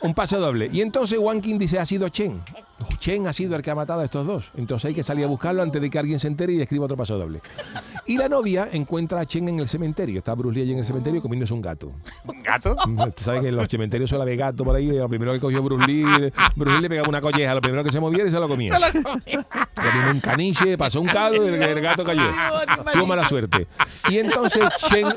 Un 0.00 0.14
paso 0.14 0.38
doble. 0.38 0.68
Y 0.72 0.80
entonces 0.82 1.18
Wang 1.18 1.40
Qing 1.40 1.58
dice, 1.58 1.78
ha 1.78 1.86
sido 1.86 2.08
Chen. 2.08 2.42
Chen 2.98 3.26
ha 3.26 3.32
sido 3.32 3.56
el 3.56 3.62
que 3.62 3.70
ha 3.70 3.74
matado 3.74 4.00
a 4.00 4.04
estos 4.04 4.26
dos. 4.26 4.50
Entonces 4.56 4.88
hay 4.88 4.94
que 4.94 5.02
salir 5.02 5.24
a 5.24 5.28
buscarlo 5.28 5.62
antes 5.62 5.80
de 5.80 5.90
que 5.90 5.98
alguien 5.98 6.20
se 6.20 6.28
entere 6.28 6.52
y 6.52 6.60
escriba 6.60 6.84
otro 6.84 6.96
paso 6.96 7.18
doble. 7.18 7.40
Y 8.06 8.18
la 8.18 8.28
novia 8.28 8.68
encuentra 8.70 9.20
a 9.20 9.24
Chen 9.24 9.48
en 9.48 9.58
el 9.60 9.66
cementerio. 9.66 10.18
Está 10.18 10.34
Bruce 10.34 10.56
Lee 10.56 10.62
allí 10.64 10.72
en 10.72 10.80
el 10.80 10.84
cementerio 10.84 11.22
comiéndose 11.22 11.54
un 11.54 11.62
gato. 11.62 11.90
¿Un 12.26 12.42
gato? 12.42 12.76
Tú 13.16 13.24
sabes 13.24 13.40
que 13.40 13.48
en 13.48 13.56
los 13.56 13.66
cementerios 13.66 14.10
suele 14.10 14.24
haber 14.24 14.36
gato 14.36 14.62
por 14.62 14.76
ahí. 14.76 14.88
Lo 14.88 15.08
primero 15.08 15.32
que 15.32 15.40
cogió 15.40 15.62
Bruce 15.62 15.86
Lee, 15.86 16.04
Bruce 16.54 16.76
Lee 16.76 16.82
le 16.82 16.88
pegaba 16.90 17.08
una 17.08 17.22
colleja. 17.22 17.54
Lo 17.54 17.62
primero 17.62 17.82
que 17.82 17.90
se 17.90 18.00
moviera 18.00 18.28
y 18.28 18.30
se 18.30 18.38
lo 18.38 18.46
comía. 18.46 18.78
Le 18.78 19.90
vino 19.90 20.10
un 20.10 20.20
caniche, 20.20 20.76
pasó 20.76 21.00
un 21.00 21.06
caldo 21.06 21.44
y 21.44 21.54
el, 21.54 21.62
el 21.62 21.80
gato 21.80 22.04
cayó. 22.04 22.30
Tuvo 22.92 23.06
mala 23.06 23.26
suerte. 23.26 23.66
Y 24.10 24.18
entonces 24.18 24.68
Chen, 24.88 25.08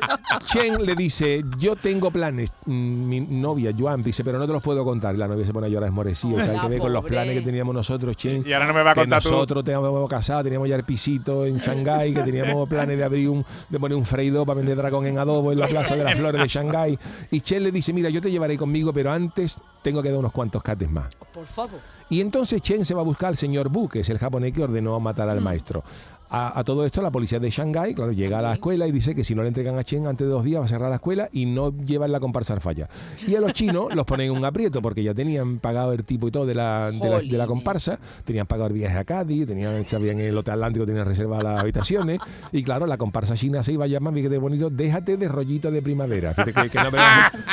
Chen 0.45 0.85
le 0.85 0.95
dice, 0.95 1.43
yo 1.57 1.75
tengo 1.75 2.09
planes. 2.09 2.53
Mm, 2.65 3.09
Mi 3.09 3.19
novia, 3.19 3.73
Joan, 3.77 4.01
dice, 4.01 4.23
pero 4.23 4.39
no 4.39 4.47
te 4.47 4.53
los 4.53 4.63
puedo 4.63 4.85
contar. 4.85 5.13
Y 5.13 5.17
la 5.17 5.27
novia 5.27 5.45
se 5.45 5.51
pone 5.51 5.67
a 5.67 5.69
llorar 5.69 5.89
esmorecida. 5.89 6.39
¿Sabes 6.39 6.49
Hola, 6.51 6.61
qué 6.61 6.67
ve 6.69 6.79
con 6.79 6.93
los 6.93 7.03
planes 7.03 7.35
que 7.35 7.41
teníamos 7.67 7.75
nosotros, 7.75 8.15
Chen? 8.15 8.43
Y 8.45 8.53
ahora 8.53 8.67
no 8.67 8.73
me 8.73 8.83
va 8.83 8.91
a 8.91 8.93
que 8.93 9.01
contar 9.01 9.21
tú. 9.23 9.31
nosotros 9.31 9.63
teníamos 9.63 10.09
casado, 10.09 10.43
teníamos 10.43 10.69
ya 10.69 10.75
el 10.75 10.83
pisito 10.83 11.45
en 11.45 11.57
Shanghái, 11.57 12.13
que 12.13 12.23
teníamos 12.23 12.67
planes 12.69 12.97
de 12.97 13.03
abrir 13.03 13.29
un, 13.29 13.45
de 13.69 13.79
poner 13.79 13.97
un 13.97 14.05
freidor 14.05 14.45
para 14.45 14.57
vender 14.57 14.77
dragón 14.77 15.05
en 15.05 15.19
adobo 15.19 15.51
en 15.51 15.59
la 15.59 15.67
Plaza 15.67 15.95
de 15.95 16.03
las 16.03 16.15
Flores 16.17 16.41
de 16.41 16.47
Shanghái. 16.47 16.97
Y 17.31 17.41
Chen 17.41 17.63
le 17.63 17.71
dice, 17.71 17.93
mira, 17.93 18.09
yo 18.09 18.21
te 18.21 18.31
llevaré 18.31 18.57
conmigo, 18.57 18.93
pero 18.93 19.11
antes 19.11 19.59
tengo 19.81 20.01
que 20.01 20.09
dar 20.09 20.19
unos 20.19 20.31
cuantos 20.31 20.61
cates 20.63 20.89
más. 20.89 21.13
Por 21.33 21.45
favor. 21.45 21.79
Y 22.09 22.21
entonces 22.21 22.61
Chen 22.61 22.85
se 22.85 22.93
va 22.93 23.01
a 23.01 23.03
buscar 23.03 23.29
al 23.29 23.37
señor 23.37 23.69
Bu, 23.69 23.89
que 23.89 23.99
es 23.99 24.09
el 24.09 24.17
japonés 24.17 24.53
que 24.53 24.63
ordenó 24.63 24.97
matar 24.99 25.27
al 25.29 25.41
maestro. 25.41 25.83
A, 26.29 26.59
a 26.59 26.63
todo 26.63 26.85
esto, 26.85 27.01
la 27.01 27.11
policía 27.11 27.39
de 27.39 27.49
Shanghái, 27.49 27.93
claro, 27.93 28.11
llega 28.11 28.39
a 28.39 28.41
la 28.41 28.53
escuela 28.53 28.85
y 28.87 28.91
dice 28.91 29.15
que 29.15 29.23
si 29.23 29.33
no 29.33 29.43
le 29.43 29.47
entregan 29.47 29.77
a 29.77 29.83
Chen 29.83 30.07
antes 30.07 30.27
de 30.27 30.33
dos 30.33 30.43
días 30.43 30.61
va 30.61 30.65
a 30.65 30.67
cerrar 30.67 30.89
la 30.89 30.95
escuela 30.95 31.29
y 31.31 31.45
no 31.45 31.73
llevan 31.77 32.11
la 32.11 32.19
comparsa 32.19 32.53
al 32.53 32.61
falla. 32.61 32.89
Y 33.25 33.35
a 33.35 33.41
los 33.41 33.53
chinos 33.53 33.87
los 33.95 34.05
ponen 34.05 34.31
en 34.31 34.37
un 34.37 34.43
aprieto 34.43 34.81
porque 34.81 35.03
ya 35.03 35.13
tenían 35.13 35.59
pagado 35.59 35.93
el 35.93 36.03
tipo 36.03 36.27
y 36.27 36.31
todo 36.31 36.45
de 36.45 36.55
la, 36.55 36.91
de 36.91 37.09
la, 37.09 37.19
de 37.19 37.37
la 37.37 37.47
comparsa, 37.47 37.99
tenían 38.25 38.45
pagado 38.45 38.67
el 38.67 38.73
viaje 38.73 38.97
a 38.97 39.03
Cádiz, 39.03 39.47
tenían, 39.47 39.87
sabían 39.87 40.19
el 40.19 40.37
Hotel 40.37 40.55
Atlántico, 40.55 40.85
tenían 40.85 41.05
reservadas 41.05 41.43
las 41.43 41.61
habitaciones. 41.61 42.19
Y 42.51 42.63
claro, 42.63 42.85
la 42.87 42.97
comparsa 42.97 43.35
china 43.35 43.63
se 43.63 43.73
iba 43.73 43.85
a 43.85 43.87
llamar, 43.87 44.13
fíjate 44.13 44.37
bonito, 44.37 44.69
déjate 44.69 45.17
de 45.17 45.27
rollito 45.27 45.71
de 45.71 45.81
primavera. 45.81 46.33
Fíjate 46.33 46.53
que, 46.53 46.69
que 46.69 46.77
no, 46.79 46.91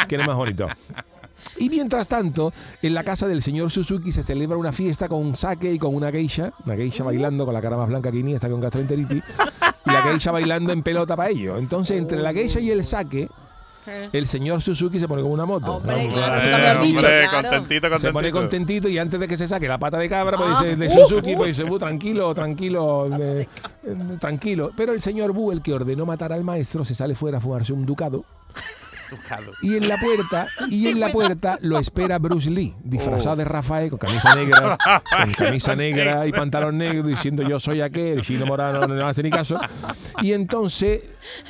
que 0.09 0.17
no 0.17 0.23
es 0.23 0.29
más 0.29 0.37
bonito. 0.37 0.67
Y 1.59 1.69
mientras 1.71 2.09
tanto, 2.09 2.53
en 2.83 2.95
la 2.95 3.05
casa 3.05 3.27
del 3.29 3.43
señor 3.43 3.71
Suzuki 3.71 4.13
se 4.13 4.23
celebra 4.23 4.57
una 4.57 4.73
fiesta 4.73 5.09
con 5.09 5.19
un 5.21 5.37
sake 5.37 5.73
y 5.73 5.79
con 5.79 5.95
una 5.95 6.11
geisha, 6.11 6.53
una 6.65 6.77
geisha 6.77 7.05
bailando 7.05 7.45
con 7.45 7.55
la 7.55 7.61
cara 7.63 7.77
más 7.77 7.89
blanca 7.89 8.11
que 8.11 8.19
Iniesta 8.19 8.49
con 8.49 8.61
gastroenteritis, 8.61 9.23
y 9.87 9.91
la 9.91 10.03
geisha 10.03 10.31
bailando 10.33 10.73
en 10.73 10.83
pelota 10.83 11.17
para 11.17 11.31
ello. 11.31 11.57
Entonces, 11.59 11.99
entre 11.99 12.21
la 12.21 12.33
geisha 12.33 12.61
y 12.61 12.71
el 12.71 12.83
sake, 12.85 13.29
el 14.13 14.27
señor 14.27 14.63
Suzuki 14.63 14.99
se 14.99 15.07
pone 15.07 15.21
como 15.21 15.35
una 15.35 15.45
moto. 15.45 15.75
Hombre, 15.75 16.09
claro, 16.09 16.37
eso 16.41 16.49
hombre, 16.49 16.73
contentito, 16.73 17.91
contentito. 17.91 17.99
se 17.99 18.13
pone 18.13 18.33
contentito 18.33 18.89
y 18.89 18.97
antes 18.99 19.21
de 19.21 19.29
que 19.29 19.37
se 19.37 19.47
saque 19.47 19.69
la 19.69 19.77
pata 19.77 19.99
de 19.99 20.09
cabra, 20.09 20.39
pues 20.39 20.49
Ah, 20.55 20.63
dice, 20.65 20.77
de 20.77 20.87
uh, 20.87 20.91
Suzuki, 20.91 21.35
uh. 21.35 21.37
pues 21.37 21.57
dice, 21.57 21.69
"Bu, 21.69 21.79
tranquilo, 21.79 22.35
tranquilo, 22.35 23.07
eh, 23.15 23.47
eh, 23.85 23.97
tranquilo. 24.19 24.73
Pero 24.75 24.95
el 24.95 25.03
señor 25.03 25.33
Bu, 25.33 25.53
el 25.53 25.61
que 25.61 25.75
ordenó 25.75 26.07
matar 26.07 26.33
al 26.33 26.43
maestro, 26.45 26.83
se 26.85 26.95
sale 26.95 27.15
fuera 27.15 27.37
a 27.39 27.41
fumarse 27.43 27.75
un 27.75 27.85
ducado. 27.85 28.25
Y 29.63 29.77
en 29.77 29.89
la 29.89 29.97
puerta, 29.99 30.47
y 30.71 30.89
en 30.89 31.01
la 31.01 31.11
puerta 31.11 31.59
lo 31.63 31.79
espera 31.79 32.19
Bruce 32.19 32.51
Lee, 32.51 32.75
disfrazado 32.83 33.37
de 33.37 33.45
Rafael, 33.45 33.91
con 33.91 33.99
camisa 33.99 34.35
negra, 34.35 34.79
con 35.17 35.33
camisa 35.33 35.77
negra 35.77 36.27
y 36.27 36.33
pantalón 36.33 36.79
negro, 36.79 37.09
diciendo 37.09 37.43
yo 37.43 37.61
soy 37.61 37.81
aquel, 37.81 38.23
Chino 38.23 38.47
Morano 38.47 38.87
no 38.87 39.07
hace 39.07 39.23
ni 39.23 39.31
caso. 39.31 39.59
Y 40.23 40.33
entonces 40.33 41.01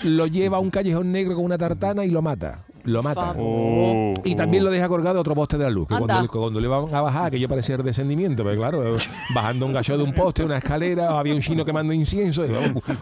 lo 0.02 0.26
lleva 0.26 0.58
a 0.58 0.60
un 0.60 0.70
callejón 0.70 1.12
negro 1.12 1.34
con 1.36 1.44
una 1.44 1.58
tartana 1.58 2.04
y 2.04 2.10
lo 2.10 2.22
mata 2.22 2.64
lo 2.84 3.02
mata 3.02 3.34
oh. 3.38 4.14
Y 4.24 4.34
también 4.34 4.64
lo 4.64 4.70
deja 4.70 4.88
colgado 4.88 5.20
otro 5.20 5.34
poste 5.34 5.58
de 5.58 5.64
la 5.64 5.70
luz. 5.70 5.88
Que 5.88 6.28
cuando, 6.28 6.60
le 6.60 6.68
van 6.68 6.94
a 6.94 7.00
bajar, 7.00 7.30
que 7.30 7.38
yo 7.38 7.48
parecía 7.48 7.76
el 7.76 7.82
descendimiento, 7.82 8.44
pero 8.44 8.56
claro, 8.56 8.96
bajando 9.34 9.66
un 9.66 9.72
gallo 9.72 9.98
de 9.98 10.04
un 10.04 10.12
poste, 10.12 10.44
una 10.44 10.58
escalera, 10.58 11.18
había 11.18 11.34
un 11.34 11.40
chino 11.40 11.64
quemando 11.64 11.92
incienso, 11.92 12.42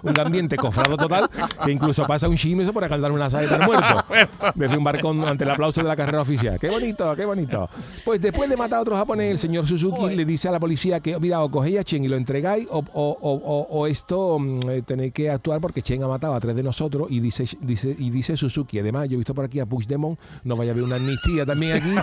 un, 0.02 0.20
ambiente 0.20 0.56
cofrado 0.56 0.96
total, 0.96 1.28
que 1.64 1.72
incluso 1.72 2.04
pasa 2.04 2.28
un 2.28 2.36
chino 2.36 2.62
eso 2.62 2.72
por 2.72 2.84
acaldar 2.84 3.10
una 3.10 3.28
saeta 3.28 3.58
de 3.58 3.66
muerto. 3.66 4.04
Desde 4.54 4.76
un 4.76 4.84
barcón 4.84 5.26
ante 5.26 5.44
el 5.44 5.50
aplauso 5.50 5.82
de 5.82 5.88
la 5.88 5.96
carrera 5.96 6.20
oficial. 6.20 6.58
¡Qué 6.58 6.68
bonito, 6.68 7.14
qué 7.16 7.24
bonito! 7.24 7.68
Pues 8.04 8.20
después 8.20 8.48
de 8.48 8.56
matar 8.56 8.78
a 8.78 8.82
otro 8.82 8.96
japonés, 8.96 9.30
el 9.32 9.38
señor 9.38 9.66
Suzuki 9.66 10.14
le 10.14 10.24
dice 10.24 10.48
a 10.48 10.52
la 10.52 10.60
policía 10.60 11.00
que, 11.00 11.18
mira, 11.18 11.42
o 11.42 11.50
cogéis 11.50 11.78
a 11.78 11.84
Chen 11.84 12.04
y 12.04 12.08
lo 12.08 12.16
entregáis, 12.16 12.66
o, 12.70 12.78
o, 12.92 13.18
o, 13.20 13.66
o 13.70 13.86
esto 13.86 14.38
mm, 14.38 14.60
eh, 14.70 14.82
tenéis 14.82 15.12
que 15.12 15.30
actuar 15.30 15.60
porque 15.60 15.82
Chen 15.82 16.02
ha 16.02 16.08
matado 16.08 16.34
a 16.34 16.40
tres 16.40 16.54
de 16.54 16.62
nosotros 16.62 17.08
y 17.10 17.20
dice, 17.20 17.44
dice, 17.60 17.94
y 17.98 18.10
dice 18.10 18.36
Suzuki. 18.36 18.78
Además, 18.78 19.08
yo 19.08 19.14
he 19.14 19.18
visto 19.18 19.34
por 19.34 19.44
aquí 19.44 19.60
a 19.60 19.66
Puigdemont, 19.72 20.18
no 20.44 20.54
vaya 20.54 20.70
a 20.70 20.74
haber 20.74 20.84
una 20.84 20.96
amnistía 20.96 21.46
también 21.46 21.72
aquí, 21.72 21.94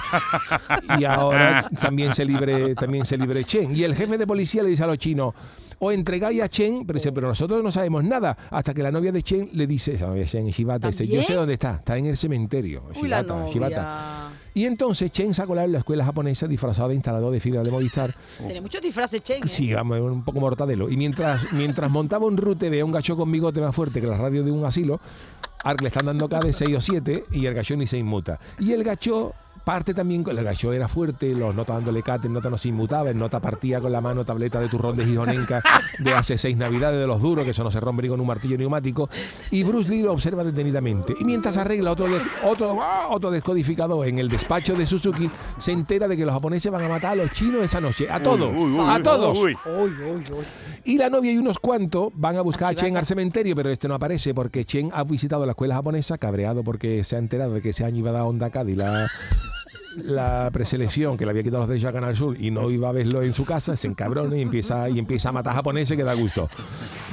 y 0.99 1.05
ahora 1.05 1.69
también 1.79 2.13
se 2.13 2.25
libre, 2.25 2.73
también 2.73 3.05
se 3.05 3.15
libre 3.17 3.43
Chen. 3.43 3.75
Y 3.75 3.83
el 3.83 3.95
jefe 3.95 4.17
de 4.17 4.25
policía 4.25 4.63
le 4.63 4.69
dice 4.69 4.83
a 4.83 4.87
los 4.87 4.97
chinos, 4.97 5.35
o 5.77 5.91
entregáis 5.91 6.41
a 6.41 6.49
Chen, 6.49 6.85
pero, 6.85 6.97
dice, 6.97 7.11
pero 7.11 7.27
nosotros 7.27 7.63
no 7.63 7.71
sabemos 7.71 8.03
nada, 8.03 8.35
hasta 8.49 8.73
que 8.73 8.81
la 8.81 8.91
novia 8.91 9.11
de 9.11 9.21
Chen 9.21 9.49
le 9.53 9.67
dice, 9.67 9.93
esa 9.93 10.07
novia 10.07 10.23
de 10.23 10.27
Chen, 10.27 10.47
Shibata, 10.49 10.87
dice, 10.87 11.07
yo 11.07 11.21
sé 11.21 11.35
dónde 11.35 11.53
está, 11.53 11.75
está 11.75 11.97
en 11.97 12.07
el 12.07 12.17
cementerio. 12.17 12.83
Uy, 12.99 13.07
la 13.07 13.21
Shibata, 13.21 13.39
novia. 13.39 13.53
Shibata. 13.53 14.31
Y 14.53 14.65
entonces 14.65 15.11
Chen 15.11 15.31
colado 15.47 15.65
en 15.65 15.71
la 15.71 15.77
escuela 15.79 16.03
japonesa 16.03 16.47
disfrazado 16.47 16.89
de 16.89 16.95
instalador 16.95 17.31
de 17.31 17.39
fibra 17.39 17.63
de 17.63 17.71
Movistar. 17.71 18.13
Tiene 18.39 18.61
muchos 18.61 18.81
disfraces, 18.81 19.21
Chen. 19.21 19.43
¿eh? 19.43 19.47
Sí, 19.47 19.71
vamos, 19.71 20.01
un 20.01 20.23
poco 20.23 20.39
mortadelo. 20.39 20.89
Y 20.89 20.97
mientras, 20.97 21.51
mientras 21.53 21.89
montaba 21.89 22.25
un 22.25 22.35
rute, 22.35 22.69
veía 22.69 22.83
un 22.83 22.91
gacho 22.91 23.15
con 23.15 23.31
bigote 23.31 23.61
más 23.61 23.73
fuerte 23.73 24.01
que 24.01 24.07
la 24.07 24.17
radio 24.17 24.43
de 24.43 24.51
un 24.51 24.65
asilo. 24.65 24.99
Que 25.63 25.83
le 25.83 25.87
están 25.87 26.05
dando 26.05 26.25
acá 26.25 26.39
de 26.39 26.53
6 26.53 26.75
o 26.77 26.81
7 26.81 27.25
y 27.31 27.45
el 27.45 27.53
gacho 27.53 27.75
ni 27.75 27.85
se 27.85 27.97
inmuta. 27.97 28.39
Y 28.59 28.71
el 28.71 28.83
gacho 28.83 29.33
parte 29.63 29.93
también, 29.93 30.23
el 30.27 30.43
gacho 30.43 30.73
era 30.73 30.87
fuerte, 30.87 31.33
los 31.33 31.53
nota 31.53 31.73
dándole 31.73 32.01
cate, 32.03 32.27
el 32.27 32.33
nota 32.33 32.49
no 32.49 32.57
se 32.57 32.69
inmutaba, 32.69 33.09
el 33.09 33.17
nota 33.17 33.39
partía 33.39 33.79
con 33.79 33.91
la 33.91 34.01
mano 34.01 34.25
tableta 34.25 34.59
de 34.59 34.67
turrón 34.69 34.95
de 34.95 35.05
Gijonenca 35.05 35.61
de 35.99 36.13
hace 36.13 36.37
seis 36.37 36.57
navidades 36.57 36.99
de 36.99 37.07
los 37.07 37.21
duros, 37.21 37.45
que 37.45 37.51
eso 37.51 37.63
no 37.63 37.71
se 37.71 37.79
rompe 37.79 38.03
ni 38.03 38.09
con 38.09 38.19
un 38.19 38.27
martillo 38.27 38.57
neumático. 38.57 39.09
Y 39.51 39.63
Bruce 39.63 39.89
Lee 39.89 40.01
lo 40.01 40.13
observa 40.13 40.43
detenidamente. 40.43 41.13
Y 41.19 41.23
mientras 41.25 41.57
arregla 41.57 41.91
otro, 41.91 42.07
de- 42.07 42.21
otro, 42.43 42.77
¡ah! 42.81 43.07
otro 43.09 43.31
descodificador 43.31 44.07
en 44.07 44.17
el 44.17 44.29
despacho 44.29 44.75
de 44.75 44.85
Suzuki, 44.85 45.29
se 45.57 45.71
entera 45.71 46.07
de 46.07 46.15
que 46.17 46.25
los 46.25 46.33
japoneses 46.33 46.71
van 46.71 46.83
a 46.83 46.89
matar 46.89 47.11
a 47.11 47.15
los 47.15 47.31
chinos 47.31 47.63
esa 47.63 47.79
noche. 47.81 48.09
A 48.09 48.21
todos. 48.21 48.49
uy, 48.55 48.71
uy, 48.73 48.85
a 48.87 49.01
todos. 49.03 49.37
uy. 49.37 49.55
Uy, 49.65 49.91
uy, 49.91 50.23
uy. 50.31 50.45
Y 50.85 50.97
la 50.97 51.09
novia 51.09 51.31
y 51.31 51.37
unos 51.37 51.59
cuantos 51.59 52.09
van 52.15 52.37
a 52.37 52.41
buscar 52.41 52.69
a. 52.69 52.75
Chen 52.75 52.95
al 52.97 53.05
cementerio, 53.05 53.55
pero 53.55 53.69
este 53.69 53.87
no 53.87 53.95
aparece 53.95 54.33
porque 54.33 54.63
Chen 54.65 54.89
ha 54.93 55.03
visitado 55.03 55.45
la 55.45 55.51
escuela 55.51 55.75
japonesa, 55.75 56.17
cabreado 56.17 56.63
porque 56.63 57.03
se 57.03 57.15
ha 57.15 57.19
enterado 57.19 57.53
de 57.53 57.61
que 57.61 57.69
ese 57.69 57.83
año 57.85 57.97
iba 57.97 58.09
a 58.11 58.13
dar 58.13 58.21
Onda 58.23 58.49
Cádiz 58.49 58.77
la, 58.77 59.07
la 60.05 60.49
preselección, 60.51 61.17
que 61.17 61.25
le 61.25 61.31
había 61.31 61.43
quitado 61.43 61.61
los 61.61 61.69
derechos 61.69 61.89
a 61.89 61.93
Canal 61.93 62.15
Sur 62.15 62.39
y 62.39 62.51
no 62.51 62.69
iba 62.69 62.89
a 62.89 62.91
verlo 62.91 63.21
en 63.21 63.33
su 63.33 63.45
casa, 63.45 63.75
se 63.75 63.87
encabrona 63.87 64.37
y 64.37 64.41
empieza, 64.41 64.89
y 64.89 64.99
empieza 64.99 65.29
a 65.29 65.31
matar 65.31 65.53
japoneses 65.53 65.97
que 65.97 66.03
da 66.03 66.13
gusto. 66.13 66.49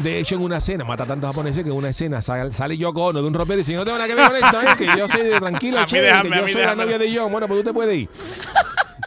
De 0.03 0.19
hecho, 0.19 0.37
en 0.37 0.43
una 0.43 0.59
escena 0.59 0.85
mata 0.85 1.07
tantos 1.07 1.29
japoneses 1.29 1.63
que 1.63 1.71
en 1.71 1.77
una 1.77 1.91
escena 1.91 2.23
sale, 2.23 2.53
sale 2.53 2.77
Yoko 2.77 3.07
Ono 3.07 3.23
de 3.23 3.29
un 3.29 3.35
ropero 3.35 3.61
y 3.61 3.63
dice, 3.63 3.75
no 3.75 3.85
tengo 3.85 3.99
nada 3.99 4.09
que 4.09 4.15
ver 4.15 4.27
con 4.29 4.37
esto, 4.37 4.63
¿eh? 4.63 4.67
que 4.79 4.99
yo 4.99 5.09
soy 5.09 5.23
de 5.23 5.41
tranquilo, 5.41 5.79
déjame, 5.91 6.31
que 6.31 6.37
yo 6.37 6.49
soy 6.49 6.63
la 6.63 6.75
novia 6.75 6.99
de 6.99 7.17
John. 7.17 7.33
Bueno, 7.33 7.49
pues 7.49 7.61
tú 7.61 7.65
te 7.65 7.73
puedes 7.73 7.97
ir. 7.97 8.09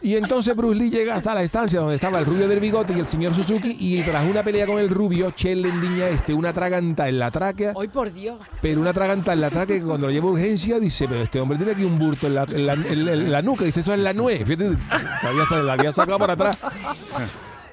Y 0.02 0.16
entonces 0.16 0.56
Bruce 0.56 0.78
Lee 0.80 0.90
llega 0.90 1.14
hasta 1.14 1.34
la 1.34 1.42
estancia 1.42 1.78
donde 1.80 1.94
estaba 1.96 2.18
el 2.18 2.26
rubio 2.26 2.48
del 2.48 2.58
bigote 2.60 2.94
y 2.94 3.00
el 3.00 3.06
señor 3.06 3.34
Suzuki 3.34 3.76
y 3.78 4.02
tras 4.02 4.26
una 4.28 4.42
pelea 4.42 4.66
con 4.66 4.78
el 4.78 4.88
rubio, 4.88 5.30
Chen 5.32 5.60
le 5.60 5.68
endiña 5.68 6.08
este 6.08 6.32
una 6.32 6.52
traganta 6.52 7.08
en 7.08 7.18
la 7.18 7.30
tráquea, 7.30 7.72
Hoy 7.74 7.88
por 7.88 8.10
Dios. 8.12 8.38
pero 8.62 8.80
una 8.80 8.92
traganta 8.94 9.32
en 9.34 9.40
la 9.42 9.50
tráquea 9.50 9.78
que 9.78 9.84
cuando 9.84 10.06
lo 10.06 10.12
lleva 10.12 10.28
a 10.28 10.32
urgencia 10.32 10.78
dice, 10.80 11.06
pero 11.06 11.22
este 11.22 11.38
hombre 11.38 11.58
tiene 11.58 11.72
aquí 11.72 11.84
un 11.84 11.98
burto 11.98 12.26
en 12.28 12.34
la, 12.34 12.44
en 12.44 12.66
la- 12.66 12.72
en 12.72 13.04
la- 13.04 13.12
en 13.12 13.30
la 13.32 13.42
nuca, 13.42 13.64
dice, 13.64 13.80
eso 13.80 13.92
es 13.92 14.00
la 14.00 14.12
nuez, 14.14 14.42
fíjate, 14.46 14.70
la 14.70 15.28
había, 15.28 15.62
la 15.62 15.72
había 15.74 15.92
sacado 15.92 16.18
por 16.18 16.30
atrás. 16.30 16.58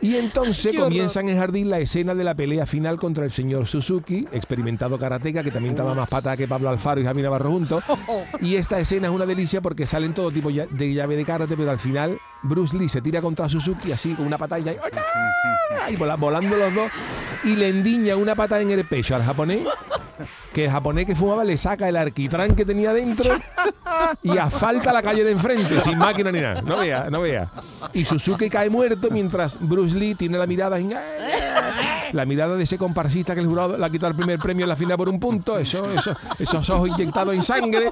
Y 0.01 0.16
entonces 0.16 0.72
Qué 0.72 0.77
horror. 0.77 0.89
comienzan 0.89 1.27
a 1.27 1.32
enjardar 1.32 1.62
la 1.66 1.80
escena 1.80 2.13
de 2.13 2.24
la 2.24 2.36
pelea 2.36 2.66
final 2.66 2.98
contra 3.00 3.25
el 3.25 3.32
señor 3.32 3.66
Suzuki, 3.66 4.27
experimentado 4.32 4.98
karateca, 5.00 5.44
que 5.44 5.50
también 5.51 5.74
estaba 5.74 5.96
más 5.96 6.10
patada 6.10 6.38
que 6.38 6.48
Pablo 6.48 6.70
Alfaro 6.70 7.01
y 7.01 7.04
Javi 7.06 7.22
Navarro 7.24 7.50
juntos. 7.51 7.84
Y 8.42 8.56
esta 8.56 8.80
escena 8.80 9.08
es 9.08 9.13
una 9.13 9.25
delicia 9.25 9.60
porque 9.62 9.86
salen 9.88 10.13
todo 10.13 10.30
tipo 10.32 10.50
de 10.51 10.94
llave 10.94 11.16
de 11.16 11.25
karate, 11.25 11.58
pero 11.58 11.72
al 11.72 11.80
final 11.80 12.20
Bruce 12.44 12.77
Lee 12.77 12.89
se 12.89 13.01
tira 13.01 13.22
contra 13.22 13.50
Suzuki 13.50 13.92
así 13.92 14.13
con 14.13 14.25
una 14.27 14.38
patada 14.38 14.60
y, 14.72 14.77
y 15.94 15.96
vola- 15.96 16.16
volando 16.16 16.56
los 16.56 16.74
dos 16.75 16.92
y 17.44 17.56
le 17.56 17.70
endiña 17.70 18.16
una 18.16 18.36
patada 18.36 18.62
en 18.62 18.70
el 18.72 18.86
pecho 18.86 19.16
al 19.16 19.24
japonés. 19.24 19.62
Que 20.58 20.66
el 20.66 20.72
japonés 20.72 21.06
que 21.06 21.16
fumaba 21.16 21.44
le 21.44 21.56
saca 21.56 21.88
el 21.88 21.96
arquitrán 21.96 22.56
que 22.56 22.66
tenía 22.66 22.92
dentro 22.92 23.32
y 24.24 24.40
asfalta 24.40 24.92
la 24.92 25.04
calle 25.04 25.24
de 25.24 25.32
enfrente 25.34 25.80
sin 25.80 26.00
máquina 26.00 26.32
ni 26.32 26.42
nada. 26.42 26.64
No 26.64 26.78
vea, 26.78 27.12
no 27.12 27.22
vea. 27.22 27.52
Y 27.94 28.04
Suzuki 28.06 28.50
cae 28.50 28.68
muerto 28.68 29.10
mientras 29.12 29.60
Bruce 29.62 29.94
Lee 29.94 30.16
tiene 30.16 30.36
la 30.40 30.48
mirada 30.48 30.80
en- 30.80 30.90
la 32.12 32.26
mirada 32.26 32.56
de 32.56 32.64
ese 32.64 32.78
comparsista 32.78 33.34
que 33.34 33.42
el 33.42 33.48
jurado 33.48 33.78
le 33.78 33.86
ha 33.86 33.90
quitado 33.90 34.12
el 34.12 34.18
primer 34.18 34.40
premio 34.40 34.66
en 34.66 34.70
la 34.70 34.76
final 34.76 34.98
por 34.98 35.10
un 35.10 35.20
punto, 35.20 35.58
eso, 35.58 35.84
eso, 35.92 36.16
esos 36.40 36.70
ojos 36.70 36.90
inyectados 36.90 37.36
en 37.36 37.44
sangre 37.44 37.92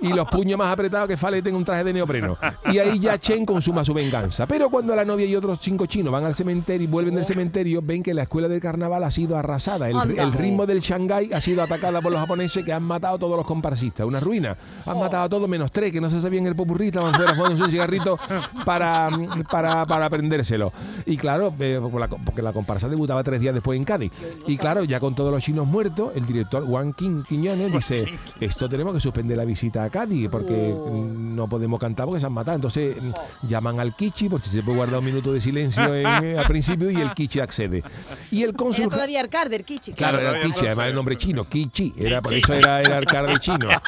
y 0.00 0.12
los 0.12 0.28
puños 0.28 0.58
más 0.58 0.72
apretados 0.72 1.08
que 1.08 1.16
Falete 1.16 1.50
en 1.50 1.56
un 1.56 1.64
traje 1.64 1.84
de 1.84 1.92
neopreno. 1.92 2.38
Y 2.72 2.78
ahí 2.78 2.98
ya 2.98 3.18
Chen 3.18 3.44
consuma 3.44 3.84
su 3.84 3.92
venganza. 3.92 4.46
Pero 4.46 4.70
cuando 4.70 4.94
la 4.96 5.04
novia 5.04 5.26
y 5.26 5.36
otros 5.36 5.58
cinco 5.60 5.86
chinos 5.86 6.12
van 6.12 6.24
al 6.24 6.34
cementerio 6.34 6.88
y 6.88 6.90
vuelven 6.90 7.14
del 7.14 7.24
cementerio, 7.24 7.80
ven 7.82 8.02
que 8.02 8.14
la 8.14 8.22
escuela 8.22 8.48
del 8.48 8.60
carnaval 8.60 9.04
ha 9.04 9.10
sido 9.10 9.36
arrasada. 9.36 9.88
El, 9.88 10.18
el 10.18 10.32
ritmo 10.32 10.66
del 10.66 10.80
Shanghái 10.80 11.32
ha 11.32 11.40
sido 11.40 11.62
atacada 11.62 12.00
por 12.00 12.10
los 12.10 12.20
japoneses 12.20 12.64
que 12.64 12.72
han 12.72 12.82
matado 12.82 13.16
a 13.16 13.18
todos 13.18 13.36
los 13.36 13.46
comparsistas. 13.46 14.06
Una 14.06 14.20
ruina. 14.20 14.56
Han 14.86 14.98
matado 14.98 15.24
a 15.24 15.28
todos 15.28 15.48
menos 15.48 15.70
tres 15.72 15.92
que 15.92 16.00
no 16.00 16.08
se 16.08 16.20
sabían 16.20 16.46
el 16.46 16.56
popurrí, 16.56 16.86
estaban 16.86 17.14
fuera 17.14 17.34
fumando 17.34 17.64
un 17.64 17.70
cigarrito 17.70 18.18
para, 18.64 19.08
para, 19.50 19.84
para 19.84 20.08
prendérselo. 20.08 20.72
Y 21.06 21.16
claro, 21.16 21.52
eh, 21.58 21.80
porque 22.24 22.42
la 22.42 22.52
comparsa 22.52 22.88
debutaba 22.88 23.22
tres 23.30 23.40
días 23.40 23.54
después 23.54 23.76
en 23.78 23.84
Cádiz. 23.84 24.12
Y 24.46 24.56
claro, 24.56 24.84
ya 24.84 25.00
con 25.00 25.14
todos 25.14 25.32
los 25.32 25.42
chinos 25.42 25.66
muertos, 25.66 26.12
el 26.14 26.26
director 26.26 26.64
Juan 26.66 26.92
Quin- 26.94 27.24
Quiñones 27.26 27.72
dice, 27.72 28.04
esto 28.40 28.68
tenemos 28.68 28.92
que 28.94 29.00
suspender 29.00 29.36
la 29.36 29.44
visita 29.44 29.84
a 29.84 29.90
Cádiz 29.90 30.28
porque 30.30 30.52
mm, 30.52 31.34
no 31.36 31.48
podemos 31.48 31.78
cantar 31.80 32.06
porque 32.06 32.20
se 32.20 32.26
han 32.26 32.32
matado. 32.32 32.56
Entonces 32.56 32.96
mm, 33.00 33.46
llaman 33.46 33.80
al 33.80 33.94
Kichi 33.94 34.28
por 34.28 34.40
si 34.40 34.50
se 34.50 34.62
puede 34.62 34.76
guardar 34.78 34.98
un 34.98 35.04
minuto 35.04 35.32
de 35.32 35.40
silencio 35.40 35.94
en- 35.94 36.06
eh, 36.24 36.38
al 36.38 36.46
principio 36.46 36.90
y 36.90 36.96
el 37.00 37.12
Kichi 37.12 37.40
accede. 37.40 37.82
Y 38.30 38.42
el 38.42 38.50
Era 38.50 38.56
cónbil 38.58 38.88
todavía 38.88 39.20
Arcarder, 39.20 39.64
Kichi. 39.64 39.92
Claro, 39.92 40.18
era 40.18 40.40
el 40.40 40.52
Kichi, 40.52 40.66
además 40.66 40.88
el 40.88 40.94
nombre 40.94 41.16
chino, 41.16 41.48
Kichi, 41.48 41.94
era, 41.96 42.20
por 42.20 42.32
eso 42.32 42.52
era 42.54 42.80
el 42.80 42.92
arcade 42.92 43.36
chino. 43.38 43.68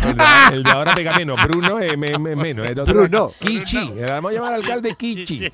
El 0.00 0.16
de, 0.16 0.24
el 0.56 0.62
de 0.62 0.70
ahora 0.70 0.94
pega 0.94 1.14
menos, 1.16 1.36
Bruno 1.42 1.78
es 1.78 1.96
me- 1.98 2.18
me- 2.18 2.34
menos. 2.36 2.68
El 2.68 2.78
otro 2.80 2.94
Bruno. 2.94 3.32
Kichi, 3.38 3.90
le 3.94 4.06
vamos 4.06 4.30
a 4.30 4.34
llamar 4.34 4.52
alcalde 4.54 4.94
Kichi. 4.96 5.50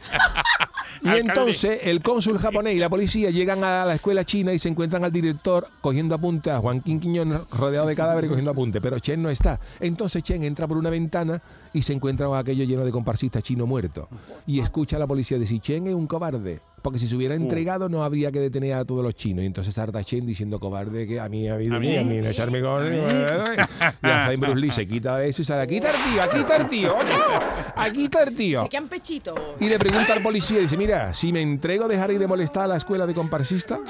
Y 1.03 1.09
entonces 1.09 1.81
el 1.83 2.01
cónsul 2.03 2.39
japonés 2.39 2.75
y 2.75 2.79
la 2.79 2.89
policía 2.89 3.31
llegan 3.37 3.63
a 3.63 3.85
la 3.85 3.95
escuela 3.95 4.25
china 4.25 4.53
y 4.53 4.59
se 4.59 4.69
encuentran 4.69 5.05
al 5.05 5.13
director 5.13 5.69
cogiendo 5.81 6.15
apuntes, 6.15 6.53
a 6.53 6.59
Juan 6.59 6.81
Quiñones 6.81 7.49
rodeado 7.51 7.87
de 7.87 7.95
cadáveres 7.95 8.29
cogiendo 8.29 8.51
apuntes, 8.51 8.83
pero 8.83 8.99
Chen 8.99 9.23
no 9.23 9.31
está. 9.31 9.61
Entonces 9.79 10.23
Chen 10.23 10.43
entra 10.43 10.67
por 10.67 10.77
una 10.77 10.91
ventana 10.91 11.41
y 11.77 11.83
se 11.83 11.93
encuentra 11.93 12.27
con 12.27 12.39
aquello 12.39 12.65
lleno 12.65 12.85
de 12.85 12.91
comparsistas 12.91 13.43
chino 13.43 13.67
muerto. 13.67 14.09
Y 14.47 14.61
escucha 14.61 14.97
a 14.97 14.99
la 14.99 15.07
policía 15.07 15.39
decir, 15.39 15.61
Chen 15.61 15.87
es 15.87 15.95
un 15.95 16.07
cobarde. 16.07 16.61
Porque 16.83 17.01
si 17.01 17.09
se 17.09 17.17
hubiera 17.17 17.35
entregado 17.35 17.89
no 17.89 18.05
habría 18.05 18.31
que 18.31 18.39
detener 18.39 18.75
a 18.75 18.85
todos 18.85 19.05
los 19.05 19.15
chinos. 19.17 19.43
Y 19.43 19.47
entonces 19.47 19.75
salta 19.75 20.03
Chen 20.05 20.25
diciendo 20.25 20.61
cobarde 20.61 21.07
que 21.07 21.19
a 21.19 21.29
mí, 21.29 21.49
a 21.49 21.57
mí, 21.57 21.67
a 21.67 21.79
mí, 21.81 21.97
a 21.97 22.05
mí, 22.05 22.19
no 22.21 22.29
echarme 22.29 22.63
con... 22.63 22.95
Y 22.95 22.99
hasta 24.03 24.37
Bruce 24.37 24.55
Lee 24.61 24.71
se 24.71 24.87
quita 24.87 25.19
de 25.19 25.29
eso 25.29 25.43
y 25.43 25.45
sale, 25.45 25.63
aquí 25.63 25.77
está 25.77 25.91
el 25.91 26.05
tío, 26.13 26.23
aquí 26.23 26.39
está 26.39 26.57
el 26.57 26.69
tío, 26.69 26.95
aquí 27.75 28.05
está 28.05 28.23
el 28.23 28.35
tío. 28.35 28.63
Se 28.63 28.69
quedan 28.69 28.89
pechitos. 28.89 29.39
Y 29.61 29.69
le 29.69 29.79
pregunta 29.79 30.13
al 30.13 30.23
policía, 30.23 30.61
dice, 30.61 30.77
mira, 30.77 31.13
si 31.13 31.33
me 31.33 31.43
entrego 31.43 31.89
dejaré 31.89 32.19
de 32.19 32.27
molestar 32.27 32.65
a 32.65 32.69
la 32.69 32.77
escuela 32.77 33.07
de 33.07 33.15
comparsista. 33.15 33.81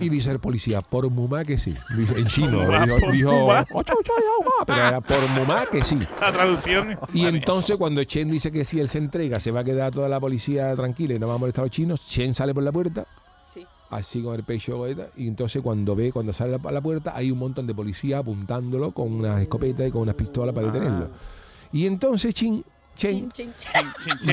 Y 0.00 0.08
dice 0.08 0.30
el 0.30 0.38
policía, 0.38 0.80
por 0.80 1.10
mumá 1.10 1.44
que 1.44 1.58
sí. 1.58 1.74
Dice, 1.96 2.14
en 2.18 2.26
chino. 2.26 2.60
Dijo, 2.60 2.98
por 3.00 3.12
dijo, 3.12 3.32
mumá. 3.32 3.66
"Ocho, 3.72 3.94
ocho, 3.98 4.12
ya, 4.18 4.44
ma", 4.44 4.64
pero 4.64 4.88
era 4.88 5.00
por 5.00 5.28
mumá 5.30 5.66
que 5.66 5.82
sí. 5.82 5.98
La 6.20 6.32
traducción. 6.32 6.96
Y 7.12 7.26
entonces 7.26 7.76
cuando 7.76 8.02
Chen 8.04 8.30
dice 8.30 8.50
que 8.52 8.64
si 8.64 8.80
él 8.80 8.88
se 8.88 8.98
entrega 8.98 9.40
se 9.40 9.50
va 9.50 9.60
a 9.60 9.64
quedar 9.64 9.92
toda 9.92 10.08
la 10.08 10.20
policía 10.20 10.74
tranquila 10.76 11.14
y 11.14 11.18
no 11.18 11.28
va 11.28 11.34
a 11.34 11.38
molestar 11.38 11.62
a 11.62 11.66
los 11.66 11.74
chinos, 11.74 12.00
Chen 12.06 12.34
sale 12.34 12.54
por 12.54 12.62
la 12.62 12.72
puerta, 12.72 13.06
Sí. 13.44 13.66
así 13.90 14.22
con 14.22 14.34
el 14.34 14.44
pecho 14.44 14.84
y 15.16 15.28
entonces 15.28 15.60
cuando 15.62 15.94
ve, 15.94 16.12
cuando 16.12 16.32
sale 16.32 16.58
a 16.62 16.72
la 16.72 16.80
puerta, 16.80 17.12
hay 17.14 17.30
un 17.30 17.38
montón 17.38 17.66
de 17.66 17.74
policías 17.74 18.20
apuntándolo 18.20 18.92
con 18.92 19.12
unas 19.12 19.40
escopetas 19.42 19.88
y 19.88 19.90
con 19.90 20.02
unas 20.02 20.14
pistolas 20.14 20.54
para 20.54 20.68
detenerlo. 20.70 21.08
Y 21.72 21.86
entonces 21.86 22.34
Chin, 22.34 22.64
Chen, 22.94 23.30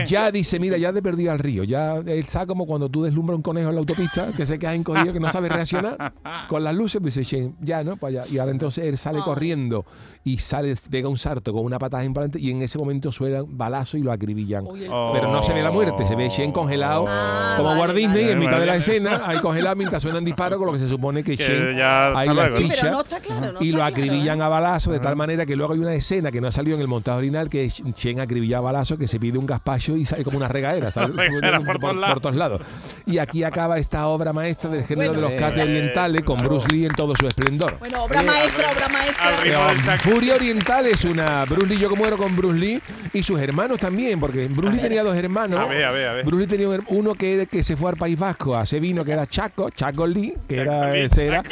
ya 0.08 0.32
dice, 0.32 0.60
mira, 0.60 0.78
ya 0.78 0.92
te 0.94 1.02
perdí 1.02 1.28
al 1.28 1.40
río. 1.40 1.64
Ya 1.64 1.96
él 1.96 2.08
está 2.10 2.46
como 2.46 2.66
cuando 2.66 2.90
tú 2.90 3.04
deslumbras 3.04 3.38
un 3.38 3.42
conejo 3.42 3.70
en 3.70 3.76
la 3.76 3.80
autopista, 3.80 4.32
que 4.32 4.46
se 4.46 4.60
queda 4.60 4.74
encogido, 4.76 5.14
que 5.14 5.20
no 5.20 5.32
sabe 5.32 5.50
reaccionar 5.50 6.14
con 6.48 6.64
las 6.64 6.76
luces, 6.76 7.02
pues 7.02 7.16
dice, 7.16 7.30
"Chen, 7.38 7.56
ya, 7.62 7.84
¿no? 7.84 7.98
Para 7.98 8.22
allá. 8.22 8.32
Y 8.32 8.38
ahora 8.38 8.52
entonces 8.52 8.86
él 8.86 8.98
sale 8.98 9.20
corriendo 9.22 9.86
y 10.24 10.38
sale, 10.38 10.74
pega 10.92 11.08
un 11.10 11.18
salto 11.18 11.54
con 11.54 11.64
una 11.64 11.80
patada 11.80 12.04
imparante 12.04 12.40
y 12.40 12.52
en 12.52 12.62
ese 12.62 12.78
momento 12.78 13.12
suena 13.12 13.42
balazo 13.48 13.98
y 13.98 14.02
lo 14.04 14.12
acribillan. 14.12 14.66
Oh. 14.68 15.12
Pero 15.14 15.32
no 15.32 15.42
se 15.44 15.54
ve 15.54 15.64
la 15.64 15.72
muerte, 15.72 16.06
se 16.06 16.16
ve 16.16 16.30
Shen 16.30 16.52
congelado, 16.52 17.06
Ah, 17.08 17.56
como 17.58 17.70
vale, 17.70 17.82
Walt 17.82 17.96
Disney, 17.96 18.22
vale. 18.24 18.32
en 18.32 18.40
mitad 18.40 18.60
de 18.60 18.66
la 18.66 18.76
escena, 18.76 19.22
ahí 19.26 19.40
congelado 19.40 19.76
mientras 19.76 20.02
suenan 20.02 20.24
disparos, 20.26 20.58
con 20.58 20.68
lo 20.68 20.74
que 20.74 20.80
se 20.80 20.90
supone 20.90 21.24
que, 21.24 21.38
Que 21.38 21.44
Shen 21.44 21.78
ya, 21.78 22.18
ahí 22.18 22.30
la. 22.34 22.50
Sí, 22.52 22.58
ficha 22.64 22.76
pero 22.82 22.92
no 22.94 23.02
está 23.02 23.20
claro. 23.20 23.40
No 23.40 23.48
y 23.48 23.52
está 23.52 23.64
lo 23.64 23.72
claro, 23.78 23.84
acribillan 23.86 24.40
¿eh? 24.40 24.44
a 24.44 24.48
balazo 24.50 24.92
de 24.92 25.00
tal 25.00 25.16
manera 25.16 25.46
que 25.46 25.56
luego 25.56 25.74
hay 25.74 25.80
una 25.80 25.94
escena 25.96 26.32
que 26.32 26.42
no 26.42 26.52
salió 26.52 26.76
en 26.76 26.82
el 26.82 26.88
montaje 26.88 27.18
original 27.18 27.50
que 27.50 27.66
es 27.66 27.82
Chen 27.94 28.20
acribilla 28.20 28.59
a 28.60 28.62
balazo 28.62 28.98
que 28.98 29.08
se 29.08 29.20
pide 29.20 29.38
un 29.38 29.46
gazpacho 29.46 29.96
y 29.98 30.06
sale 30.06 30.24
como 30.24 30.38
una 30.38 30.48
regadera, 30.48 30.92
¿sabes? 30.92 31.16
Regadera 31.16 31.60
por 31.62 31.80
todos 31.80 31.96
lados. 31.98 32.22
todos 32.22 32.36
lados. 32.36 32.62
Y 33.06 33.18
aquí 33.18 33.44
acaba 33.44 33.78
esta 33.80 34.08
obra 34.08 34.32
maestra 34.34 34.70
del 34.70 34.86
género 34.86 35.14
Bueno. 35.14 35.28
de 35.28 35.34
los 35.34 35.40
cates 35.42 35.60
Eh, 35.60 35.64
orientales 35.64 36.24
con 36.24 36.38
Bruce 36.38 36.68
Lee 36.72 36.86
en 36.86 36.92
todo 36.94 37.14
su 37.20 37.28
esplendor. 37.28 37.78
Bueno, 37.80 38.04
obra 38.04 38.22
maestra, 38.24 38.72
obra 38.72 38.88
maestra. 38.90 39.36
Eh, 39.46 40.00
Furia 40.00 40.36
Oriental 40.36 40.86
es 40.86 41.04
una 41.06 41.46
Bruce 41.46 41.68
Lee, 41.68 41.78
yo 41.78 41.90
como 41.90 42.06
era 42.06 42.16
con 42.18 42.36
Bruce 42.36 42.60
Lee 42.60 42.82
y 43.14 43.24
sus 43.24 43.40
hermanos 43.40 43.80
también, 43.80 44.20
porque 44.20 44.48
Bruce 44.48 44.76
Lee 44.76 44.82
tenía 44.82 45.04
dos 45.04 45.16
hermanos. 45.16 45.60
A 45.60 45.66
ver, 45.66 45.84
a 45.86 45.92
ver, 45.92 46.08
a 46.08 46.14
ver. 46.14 46.26
Bruce 46.26 46.42
Lee 46.42 46.48
tenía 46.48 46.80
uno 46.88 47.16
que, 47.16 47.48
que 47.52 47.64
se 47.64 47.76
fue 47.78 47.90
al 47.92 47.98
País 47.98 48.18
Vasco 48.20 48.56
a 48.56 48.62
hacer 48.62 48.80
vino, 48.82 49.04
que 49.04 49.12
era 49.12 49.26
Chaco, 49.28 49.70
Chaco 49.72 50.06
Lee, 50.06 50.34
que 50.48 50.58
Chaco 50.58 50.72
era, 50.72 50.92
Lee, 50.92 51.00
ese 51.02 51.28
era. 51.28 51.44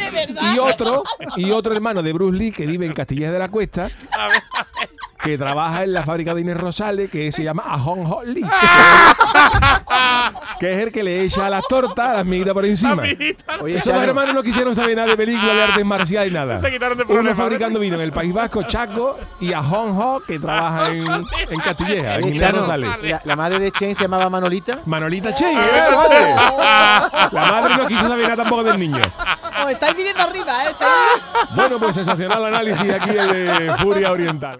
Y 0.53 0.59
otro, 0.59 1.03
y 1.37 1.51
otro 1.51 1.73
hermano 1.73 2.03
de 2.03 2.13
Bruce 2.13 2.37
Lee 2.37 2.51
que 2.51 2.65
vive 2.65 2.85
en 2.85 2.93
Castilleja 2.93 3.31
de 3.31 3.39
la 3.39 3.49
Cuesta, 3.49 3.89
que 5.27 5.37
trabaja 5.37 5.83
en 5.83 5.91
la 5.93 6.03
fábrica 6.03 6.33
de 6.33 6.41
Inés 6.41 6.55
Rosales, 6.57 7.09
que 7.09 7.31
se 7.31 7.43
llama 7.43 7.63
Ahon 7.65 8.05
Ho 8.05 8.23
Lee. 8.23 8.41
que 10.59 10.73
es 10.73 10.83
el 10.87 10.91
que 10.91 11.03
le 11.03 11.21
echa 11.23 11.45
a 11.45 11.49
las 11.49 11.67
tortas 11.67 12.15
las 12.15 12.25
miguitas 12.25 12.53
por 12.53 12.65
encima. 12.65 13.03
Oye, 13.61 13.77
Esos 13.77 13.93
dos 13.93 14.03
hermanos 14.03 14.33
no 14.33 14.41
quisieron 14.43 14.75
saber 14.75 14.95
nada 14.95 15.09
de 15.09 15.17
películas 15.17 15.53
de 15.55 15.63
artes 15.63 15.85
marciales 15.85 16.31
y 16.31 16.33
nada. 16.33 16.59
Se 16.59 16.71
quitaron 16.71 16.97
de 16.97 17.03
Uno 17.03 17.35
fabricando 17.35 17.79
vino 17.79 17.95
en 17.95 18.01
el 18.01 18.11
País 18.11 18.33
Vasco, 18.33 18.63
Chaco, 18.63 19.17
y 19.39 19.53
a 19.53 19.61
Hong 19.61 19.99
Ho, 19.99 20.21
que 20.25 20.39
trabaja 20.39 20.89
en, 20.91 21.05
en 21.49 21.59
Castilleja, 21.59 22.15
en 22.19 22.35
Inés 22.35 22.51
Rosales. 22.51 22.89
la, 23.03 23.21
la 23.23 23.35
madre 23.35 23.59
de 23.59 23.71
Chen 23.71 23.95
se 23.95 24.03
llamaba 24.03 24.29
Manolita. 24.29 24.79
Manolita 24.85 25.33
Che, 25.35 25.51
¿eh? 25.51 25.57
La 27.31 27.45
madre 27.51 27.75
no 27.77 27.85
quiso 27.87 28.07
saber 28.07 28.23
nada 28.23 28.37
tampoco 28.37 28.63
del 28.63 28.79
niño. 28.79 29.01
Os 29.63 29.71
estáis 29.71 29.95
viniendo 29.95 30.21
arriba, 30.23 30.63
¿eh? 30.65 30.67
Estáis- 30.69 31.55
Bueno, 31.55 31.79
pues 31.79 31.95
sensacional 31.95 32.45
análisis 32.45 32.91
aquí 32.93 33.09
de 33.11 33.73
Furia 33.79 34.11
Oriental. 34.11 34.55